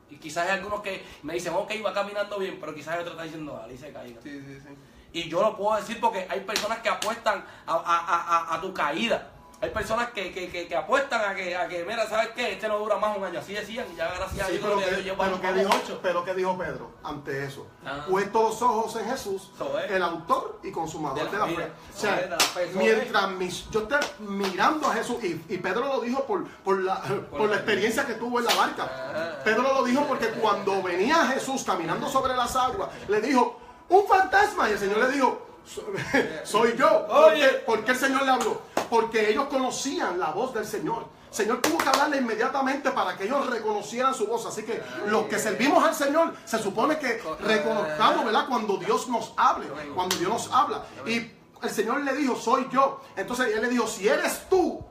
[0.09, 3.15] Y quizás hay algunos que me dicen, ok, va caminando bien, pero quizás hay otros
[3.15, 4.21] que están diciendo, dale, y se caiga.
[4.21, 4.69] Sí, sí, sí.
[5.13, 8.61] Y yo lo puedo decir porque hay personas que apuestan a, a- a- a- a
[8.61, 9.31] tu caída.
[9.59, 12.53] Hay personas que, que, que, que apuestan a que, a que, mira, ¿sabes qué?
[12.53, 13.39] Este no dura más un año.
[13.39, 15.99] Así decían, y ya gracias a Sí, Dios, pero, a que, pero, llevamos que dijo,
[16.03, 17.65] pero que dijo Pedro ante eso.
[17.83, 18.05] Ah.
[18.07, 19.49] Puesto los ojos en Jesús,
[19.89, 21.71] el autor y consumador De de la fe.
[21.95, 25.57] O sea, de la fe, eso mientras mis- yo esté mirando a Jesús, y, y
[25.57, 27.01] Pedro lo dijo por, por, la,
[27.31, 29.41] por la experiencia que tuvo en la barca.
[29.43, 34.69] Pedro lo dijo porque cuando venía Jesús caminando sobre las aguas, le dijo, un fantasma,
[34.69, 35.83] y el Señor le dijo, "So-
[36.43, 37.07] soy yo.
[37.07, 37.39] ¿Por Oye.
[37.41, 37.47] qué?
[37.65, 38.61] ¿Por qué el Señor le habló?
[38.89, 41.07] Porque ellos conocían la voz del Señor.
[41.29, 44.45] Señor tuvo que hablarle inmediatamente para que ellos reconocieran su voz.
[44.45, 48.47] Así que los que servimos al Señor, se supone que reconozcamos, ¿verdad?
[48.47, 50.85] Cuando Dios nos hable, cuando Dios nos habla.
[51.05, 51.31] Y
[51.61, 53.01] el Señor le dijo, soy yo.
[53.15, 54.83] Entonces él le dijo, si eres tú,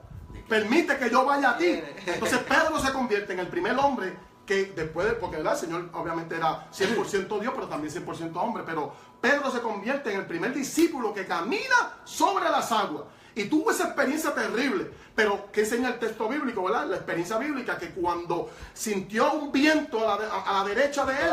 [0.49, 1.81] permite que yo vaya a ti.
[2.07, 5.55] Entonces Pedro se convierte en el primer hombre que después, de, porque ¿verdad?
[5.55, 10.21] el Señor obviamente era 100% Dios, pero también 100% hombre, pero Pedro se convierte en
[10.21, 13.05] el primer discípulo que camina sobre las aguas.
[13.37, 16.87] Y tuvo esa experiencia terrible, pero ¿qué enseña el texto bíblico, verdad?
[16.87, 21.05] La experiencia bíblica, que cuando sintió un viento a la, de- a- a la derecha
[21.05, 21.27] de la él,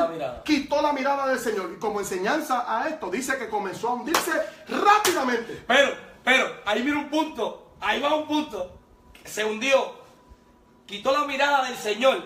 [0.43, 1.71] quitó la mirada del Señor.
[1.75, 4.31] Y como enseñanza a esto, dice que comenzó a hundirse
[4.67, 5.63] rápidamente.
[5.65, 5.95] Pero,
[6.25, 8.77] pero, ahí viene un punto, ahí va un punto.
[9.23, 9.93] Se hundió,
[10.85, 12.21] quitó la mirada del Señor,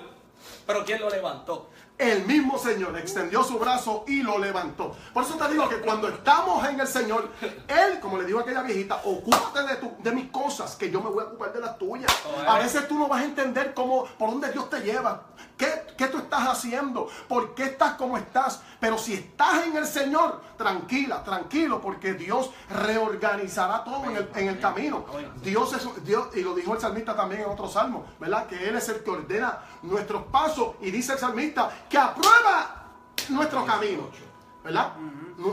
[0.65, 1.69] pero ¿quién lo levantó?
[1.97, 4.95] El mismo Señor extendió su brazo y lo levantó.
[5.13, 7.31] Por eso te digo que cuando estamos en el Señor,
[7.67, 11.01] Él, como le dijo a aquella viejita, ocúpate de, tu- de mis cosas, que yo
[11.01, 12.11] me voy a ocupar de las tuyas.
[12.27, 12.63] Oh, A eh.
[12.63, 15.23] veces tú no vas a entender cómo, por dónde Dios te lleva,
[15.57, 18.61] qué, qué tú estás haciendo, por qué estás como estás.
[18.79, 25.05] Pero si estás en el Señor, tranquila, tranquilo, porque Dios reorganizará todo en el, camino.
[25.41, 28.47] Dios es Dios, y lo dijo el salmista también en otro salmo, ¿verdad?
[28.47, 32.85] Que Él es el que ordena nuestros pasos y dice el salmista que aprueba
[33.29, 34.09] nuestro camino,
[34.63, 34.93] ¿verdad?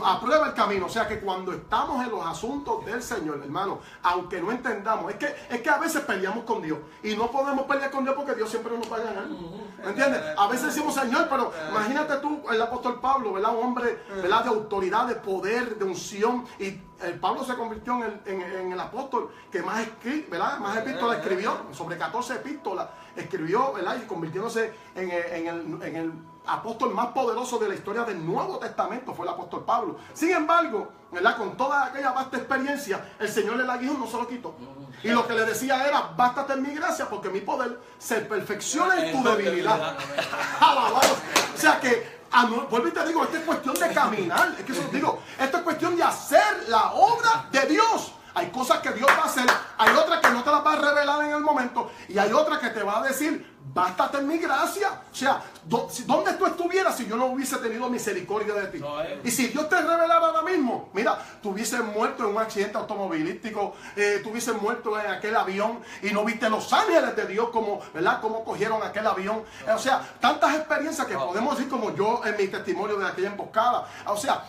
[0.03, 4.41] Aprueba el camino, o sea que cuando estamos en los asuntos del Señor, hermano, aunque
[4.41, 7.91] no entendamos, es que, es que a veces peleamos con Dios y no podemos pelear
[7.91, 9.27] con Dios porque Dios siempre nos va a ganar.
[9.27, 10.21] ¿Me entiendes?
[10.37, 13.55] A veces decimos Señor, pero imagínate tú, el apóstol Pablo, ¿verdad?
[13.55, 14.43] Un hombre, ¿verdad?
[14.43, 16.45] De autoridad, de poder, de unción.
[16.57, 20.57] Y el Pablo se convirtió en el, en- el apóstol que más, escri- ¿verdad?
[20.59, 23.97] más epístolas escribió, sobre 14 epístolas escribió, ¿verdad?
[24.03, 26.13] Y convirtiéndose en en el
[26.47, 29.97] apóstol más poderoso de la historia del Nuevo Testamento, fue el apóstol Pablo.
[30.13, 30.91] Sin embargo.
[31.37, 34.53] Con toda aquella vasta experiencia, el Señor le la guió, no se lo quitó.
[35.01, 38.99] Y lo que le decía era, bástate en mi gracia, porque mi poder se perfecciona
[39.05, 39.95] en tu debilidad.
[40.61, 44.55] O sea que, a no- vuelvo y te digo, esto es cuestión de caminar.
[44.59, 48.11] Es que eso digo, esto es cuestión de hacer la obra de Dios.
[48.33, 49.45] Hay cosas que Dios va a hacer,
[49.77, 52.59] hay otras que no te las va a revelar en el momento, y hay otras
[52.59, 55.01] que te va a decir, bástate en mi gracia.
[55.11, 58.79] O sea, do- si- ¿dónde tú estuvieras si yo no hubiese tenido misericordia de ti?
[58.79, 59.19] No, eh.
[59.23, 63.75] Y si Dios te revelara ahora mismo, mira, tú hubieses muerto en un accidente automovilístico,
[63.97, 67.81] eh, tú hubieses muerto en aquel avión y no viste los ángeles de Dios como,
[67.93, 68.21] ¿verdad?
[68.21, 69.43] Cómo cogieron aquel avión.
[69.67, 73.27] Eh, O sea, tantas experiencias que podemos decir como yo en mi testimonio de aquella
[73.31, 73.87] emboscada.
[74.07, 74.45] O sea,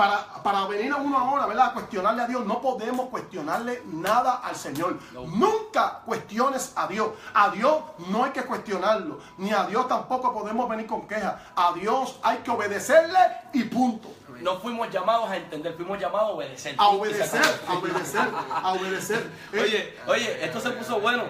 [0.00, 1.66] para, para venir a uno ahora, ¿verdad?
[1.66, 4.98] A cuestionarle a Dios, no podemos cuestionarle nada al Señor.
[5.12, 7.10] Nunca cuestiones a Dios.
[7.34, 9.18] A Dios no hay que cuestionarlo.
[9.36, 11.34] Ni a Dios tampoco podemos venir con quejas.
[11.54, 13.18] A Dios hay que obedecerle
[13.52, 14.08] y punto.
[14.40, 16.74] No fuimos llamados a entender, fuimos llamados a obedecer.
[16.78, 19.30] A obedecer, a obedecer, a obedecer.
[19.52, 21.24] Eh, Oye, oye, esto se puso bueno.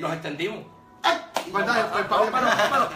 [0.00, 0.64] Nos extendimos.
[1.52, 1.90] ¿Verdad?
[1.92, 2.04] Pues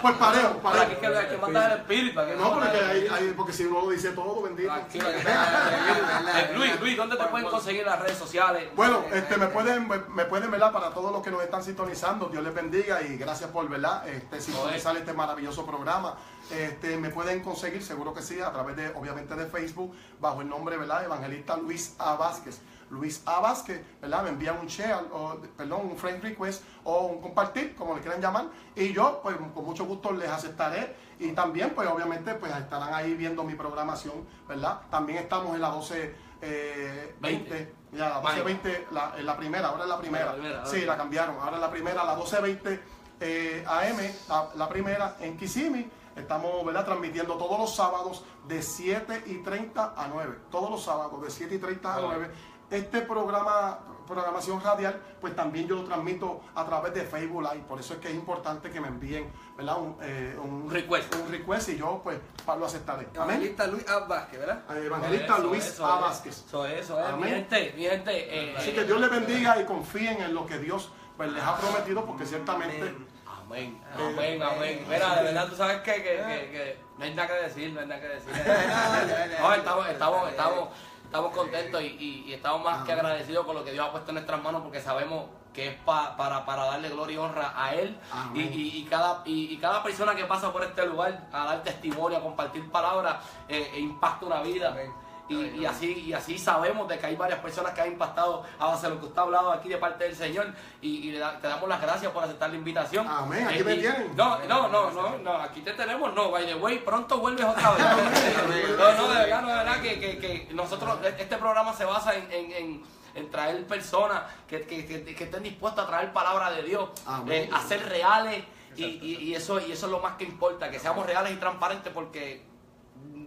[0.02, 2.20] pues parejo, Para que, que, mandar el espíritu.
[2.38, 4.72] No, porque, hay- hay- porque si uno lo dice todo, bendito.
[4.94, 8.68] Eh, Luis, Luis, ¿dónde te pueden conseguir las redes sociales?
[8.74, 10.72] Bueno, este, me pueden, me pueden, ¿verdad?
[10.72, 14.06] Para todos los que nos están sintonizando, Dios les bendiga y gracias por, ¿verdad?
[14.08, 16.16] Este, sintonizar este maravilloso programa.
[16.50, 20.48] Este, me pueden conseguir, seguro que sí, a través de, obviamente, de Facebook, bajo el
[20.48, 21.04] nombre, ¿verdad?
[21.04, 22.16] Evangelista Luis A.
[22.16, 22.60] Vázquez.
[22.90, 23.40] Luis A.
[23.40, 24.24] Vázquez, ¿verdad?
[24.24, 28.20] Me envían un share, o, perdón, un friend request o un compartir, como le quieran
[28.20, 30.94] llamar, y yo, pues, con mucho gusto les aceptaré.
[31.18, 34.80] Y también, pues, obviamente, pues, estarán ahí viendo mi programación, ¿verdad?
[34.90, 39.84] También estamos en la 12, eh, 20, ya, la 12.20, la, en la primera, ahora
[39.84, 40.26] es la primera.
[40.26, 42.80] La primera, sí, la cambiaron, ahora es la primera, la 12.20
[43.20, 45.90] eh, AM, la, la primera en Kissimmee.
[46.16, 46.84] Estamos ¿verdad?
[46.84, 50.38] transmitiendo todos los sábados de 7 y 30 a 9.
[50.50, 52.30] Todos los sábados de 7 y 30 a 9.
[52.70, 57.64] Este programa, programación radial, pues también yo lo transmito a través de Facebook Live.
[57.68, 59.78] Por eso es que es importante que me envíen ¿verdad?
[59.78, 61.14] Un, eh, un, request.
[61.16, 63.06] un request y yo pues pa- lo aceptaré.
[63.16, 63.36] Amén.
[63.36, 63.98] Evangelista Luis A.
[64.00, 64.62] Vázquez, ¿verdad?
[64.76, 66.00] Eh, Evangelista Eso, Luis eso A.
[66.00, 66.44] Vázquez.
[66.46, 67.06] Eso es, eso es.
[67.08, 67.34] Mi Amén.
[67.34, 68.12] gente, mi gente.
[68.50, 71.56] eh, Así que Dios les bendiga y confíen en lo que Dios pues, les ha
[71.58, 72.94] prometido, porque ciertamente
[73.26, 74.86] Amén, amén, amén.
[74.88, 77.80] Mira, de verdad, tú sabes que, que, que, que no hay nada que decir, no
[77.80, 78.32] hay nada que decir.
[79.40, 80.68] No, estamos, estamos, estamos,
[81.10, 84.10] estamos contentos y, y- y estamos más que agradecidos con lo que Dios ha puesto
[84.10, 87.74] en nuestras manos porque sabemos que es pa- para, para darle gloria y honra a
[87.74, 87.98] Él
[88.34, 92.70] y, cada, y, cada persona que pasa por este lugar a dar testimonio, a compartir
[92.70, 93.16] palabras,
[93.48, 94.68] eh, eh, impacta una vida.
[94.68, 94.92] Amén.
[95.30, 98.66] Y, y así y así sabemos de que hay varias personas que han impactado a
[98.66, 100.48] base de lo que usted ha hablado aquí de parte del Señor
[100.82, 103.06] y, y le da- te damos las gracias por aceptar la invitación.
[103.08, 104.16] Amén, aquí Eh, me y- tienen.
[104.16, 107.70] No, no, no, no, no, aquí te tenemos, no, by the way, pronto vuelves otra
[107.72, 107.80] vez.
[108.76, 112.14] No, no, de verdad, no, de verdad que, que, que nosotros, este programa se basa
[112.16, 112.82] en, en, en,
[113.14, 117.44] en traer personas que, que, que, que estén dispuestas a traer palabra de Dios, Amén.
[117.44, 118.42] eh, a ser reales
[118.76, 121.36] y, y, y eso, y eso es lo más que importa, que seamos reales y
[121.36, 122.49] transparentes porque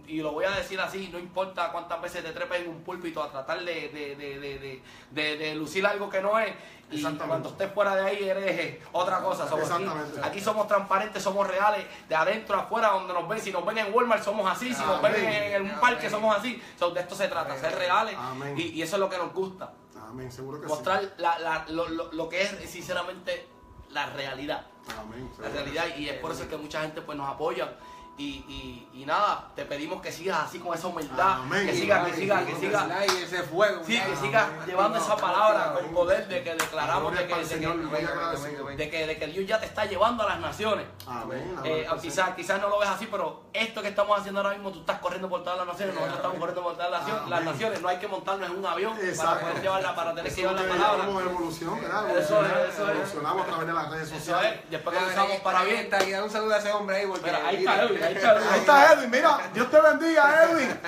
[0.06, 3.22] y lo voy a decir así, no importa cuántas veces te trepes en un púlpito
[3.22, 6.52] a tratar de, de, de, de, lucir algo que no es,
[6.90, 9.48] y cuando estés fuera de ahí eres otra cosa.
[9.48, 10.20] Somos aquí, Exactamente.
[10.22, 13.40] aquí somos transparentes, somos reales, de adentro a afuera, donde nos ven.
[13.40, 16.62] Si nos ven en Walmart somos así, si nos ven en, un parque somos así.
[16.78, 18.16] So, de esto se trata, ser reales,
[18.56, 19.72] y, y eso es lo que nos gusta.
[20.06, 23.48] Amén, seguro que Mostrar la, la- lo, lo, lo que es sinceramente
[23.90, 24.92] la realidad sí.
[24.98, 25.30] Amén.
[25.40, 27.72] la realidad y es por eso que mucha gente pues nos apoya
[28.16, 31.66] y, y, y nada, te pedimos que sigas así con esa humildad, Amén.
[31.66, 33.82] que sigas, que sigas, que sigas, Y ese fuego.
[33.84, 37.66] sí, que sigas llevando esa palabra con poder de que declaramos de que, de que,
[37.68, 38.66] muy agradecido.
[38.66, 40.86] de que, de que Dios ya te está llevando a las naciones.
[41.08, 41.56] Amén.
[41.64, 44.80] Eh, quizás, quizás no lo ves así, pero esto que estamos haciendo ahora mismo, tú
[44.80, 47.52] estás corriendo por todas las naciones, nosotros estamos corriendo por todas las naciones, las Amén.
[47.52, 50.42] naciones, no hay que montarnos en un avión para poder llevarla, para tener Eso que
[50.42, 51.04] llevar la palabra.
[51.04, 52.10] evolución, ¿verdad?
[52.10, 52.90] Eso es, Evolucionar, eso es.
[52.94, 54.60] Evolucionamos a través de las redes Eso sociales.
[54.64, 55.80] es, después que usamos para bien.
[55.80, 57.06] Está, y da un saludo a ese hombre ahí.
[57.06, 59.10] Porque, ahí está ahí está Edwin.
[59.10, 60.80] Mira, Dios te bendiga, Edwin.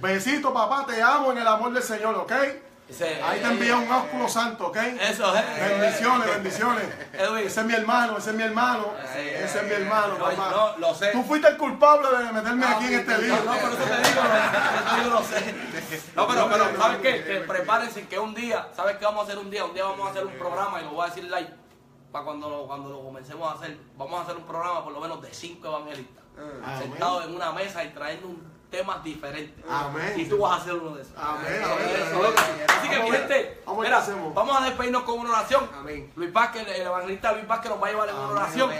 [0.00, 2.32] Besito, papá, te amo en el amor del Señor, ¿ok?
[3.22, 4.76] Ahí te envía un ósculo santo, ¿ok?
[5.00, 5.44] Eso es.
[5.78, 6.84] Bendiciones, bendiciones.
[7.12, 7.46] Edwin.
[7.46, 8.86] Ese es mi hermano, ese es mi hermano.
[9.14, 10.50] Ese es mi hermano, No, papá.
[10.50, 11.12] no, lo sé.
[11.12, 13.34] Tú fuiste el culpable de meterme aquí en este No, lío.
[13.44, 14.22] no, pero eso te digo,
[14.96, 15.54] digo, lo sé.
[16.16, 17.24] No, pero, pero, ¿sabes qué?
[17.24, 19.64] Que prepárense que un día, ¿sabes qué vamos a hacer un día?
[19.64, 21.54] Un día vamos a hacer un programa y lo voy a decir live.
[22.10, 24.98] Para cuando lo, cuando lo comencemos a hacer, vamos a hacer un programa por lo
[25.00, 26.24] menos de cinco evangelistas.
[26.64, 26.82] Amén.
[26.82, 29.64] Sentados en una mesa y trayendo un temas diferentes.
[29.68, 30.14] Amén.
[30.16, 31.12] Y tú vas a ser uno de esos.
[31.16, 32.64] Amén, amén.
[32.68, 35.68] Así que, mi gente, vamos a mira, vamos despedirnos con una oración.
[35.74, 36.12] Amén.
[36.14, 38.70] Luis Vázquez, el evangelista Luis Vázquez nos va a llevar en una oración.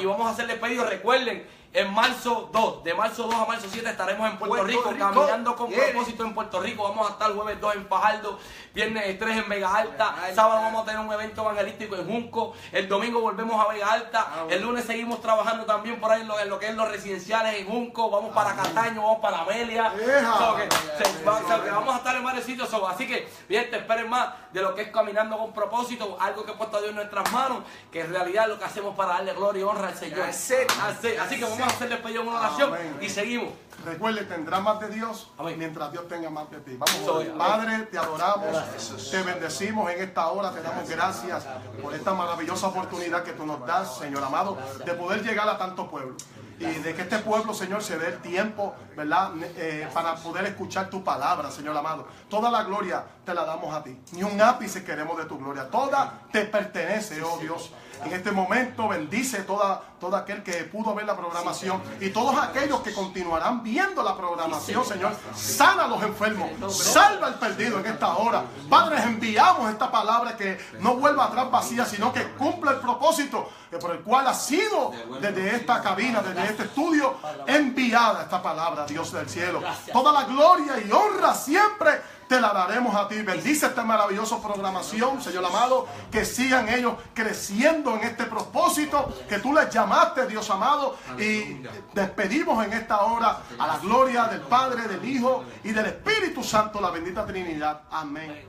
[0.00, 0.88] y vamos a hacer despedidos.
[0.88, 4.90] Recuerden, en marzo 2, de marzo 2 a marzo 7 estaremos en Puerto, Puerto Rico,
[4.92, 5.10] Rico.
[5.12, 6.84] caminando con propósito en Puerto Rico.
[6.84, 8.38] Vamos a estar jueves 2 en Fajardo,
[8.72, 10.34] viernes 3 en Vega Alta, Vega Alta.
[10.36, 14.20] sábado vamos a tener un evento evangelístico en Junco, el domingo volvemos a Vega Alta,
[14.24, 14.50] Ah, bueno.
[14.54, 17.56] el lunes seguimos trabajando también por ahí en lo, en lo que es los residenciales
[17.60, 19.90] en Junco, vamos para Cataño, vamos para Amelia.
[20.38, 20.68] So que-
[21.04, 22.68] se- va- o sea, que vamos a estar en varios sitios.
[22.68, 26.44] so, así que, bien, te esperen más de lo que es caminando con propósito, algo
[26.44, 29.14] que ha puesto Dios en nuestras manos, que en realidad es lo que hacemos para
[29.14, 30.20] darle gloria y honra al Señor.
[30.22, 32.98] Así, así que vamos a hacer despedido en una oración Amén.
[33.00, 33.52] y seguimos.
[33.84, 35.58] Recuerde, tendrás más de Dios Amén.
[35.58, 36.76] mientras Dios tenga más de ti.
[36.78, 37.26] Vamos, Soy.
[37.36, 41.44] Padre, te adoramos, te bendecimos en esta hora, te damos gracias
[41.82, 45.90] por esta maravillosa oportunidad que tú nos das, Señor amado, de poder llegar a tanto
[45.90, 46.16] pueblo.
[46.58, 49.32] Y de que este pueblo, Señor, se dé el tiempo, ¿verdad?
[49.56, 52.06] Eh, para poder escuchar tu palabra, Señor amado.
[52.28, 53.98] Toda la gloria te la damos a ti.
[54.12, 55.68] Ni un ápice queremos de tu gloria.
[55.68, 57.72] Toda te pertenece, oh Dios.
[58.04, 62.80] En este momento bendice toda, todo aquel que pudo ver la programación y todos aquellos
[62.80, 65.12] que continuarán viendo la programación, Señor.
[65.34, 68.44] Sana a los enfermos, salva al perdido en esta hora.
[68.68, 73.78] Padre, enviamos esta palabra que no vuelva atrás vacía, sino que cumpla el propósito que
[73.78, 79.12] por el cual ha sido desde esta cabina, desde este estudio, enviada esta palabra, Dios
[79.12, 79.62] del cielo.
[79.92, 82.00] Toda la gloria y honra siempre
[82.34, 83.22] te la daremos a ti.
[83.22, 85.86] Bendice esta maravillosa programación, Señor amado.
[86.10, 90.96] Que sigan ellos creciendo en este propósito que tú les llamaste, Dios amado.
[91.18, 91.62] Y
[91.92, 96.80] despedimos en esta hora a la gloria del Padre, del Hijo y del Espíritu Santo,
[96.80, 97.82] la bendita Trinidad.
[97.90, 98.48] Amén.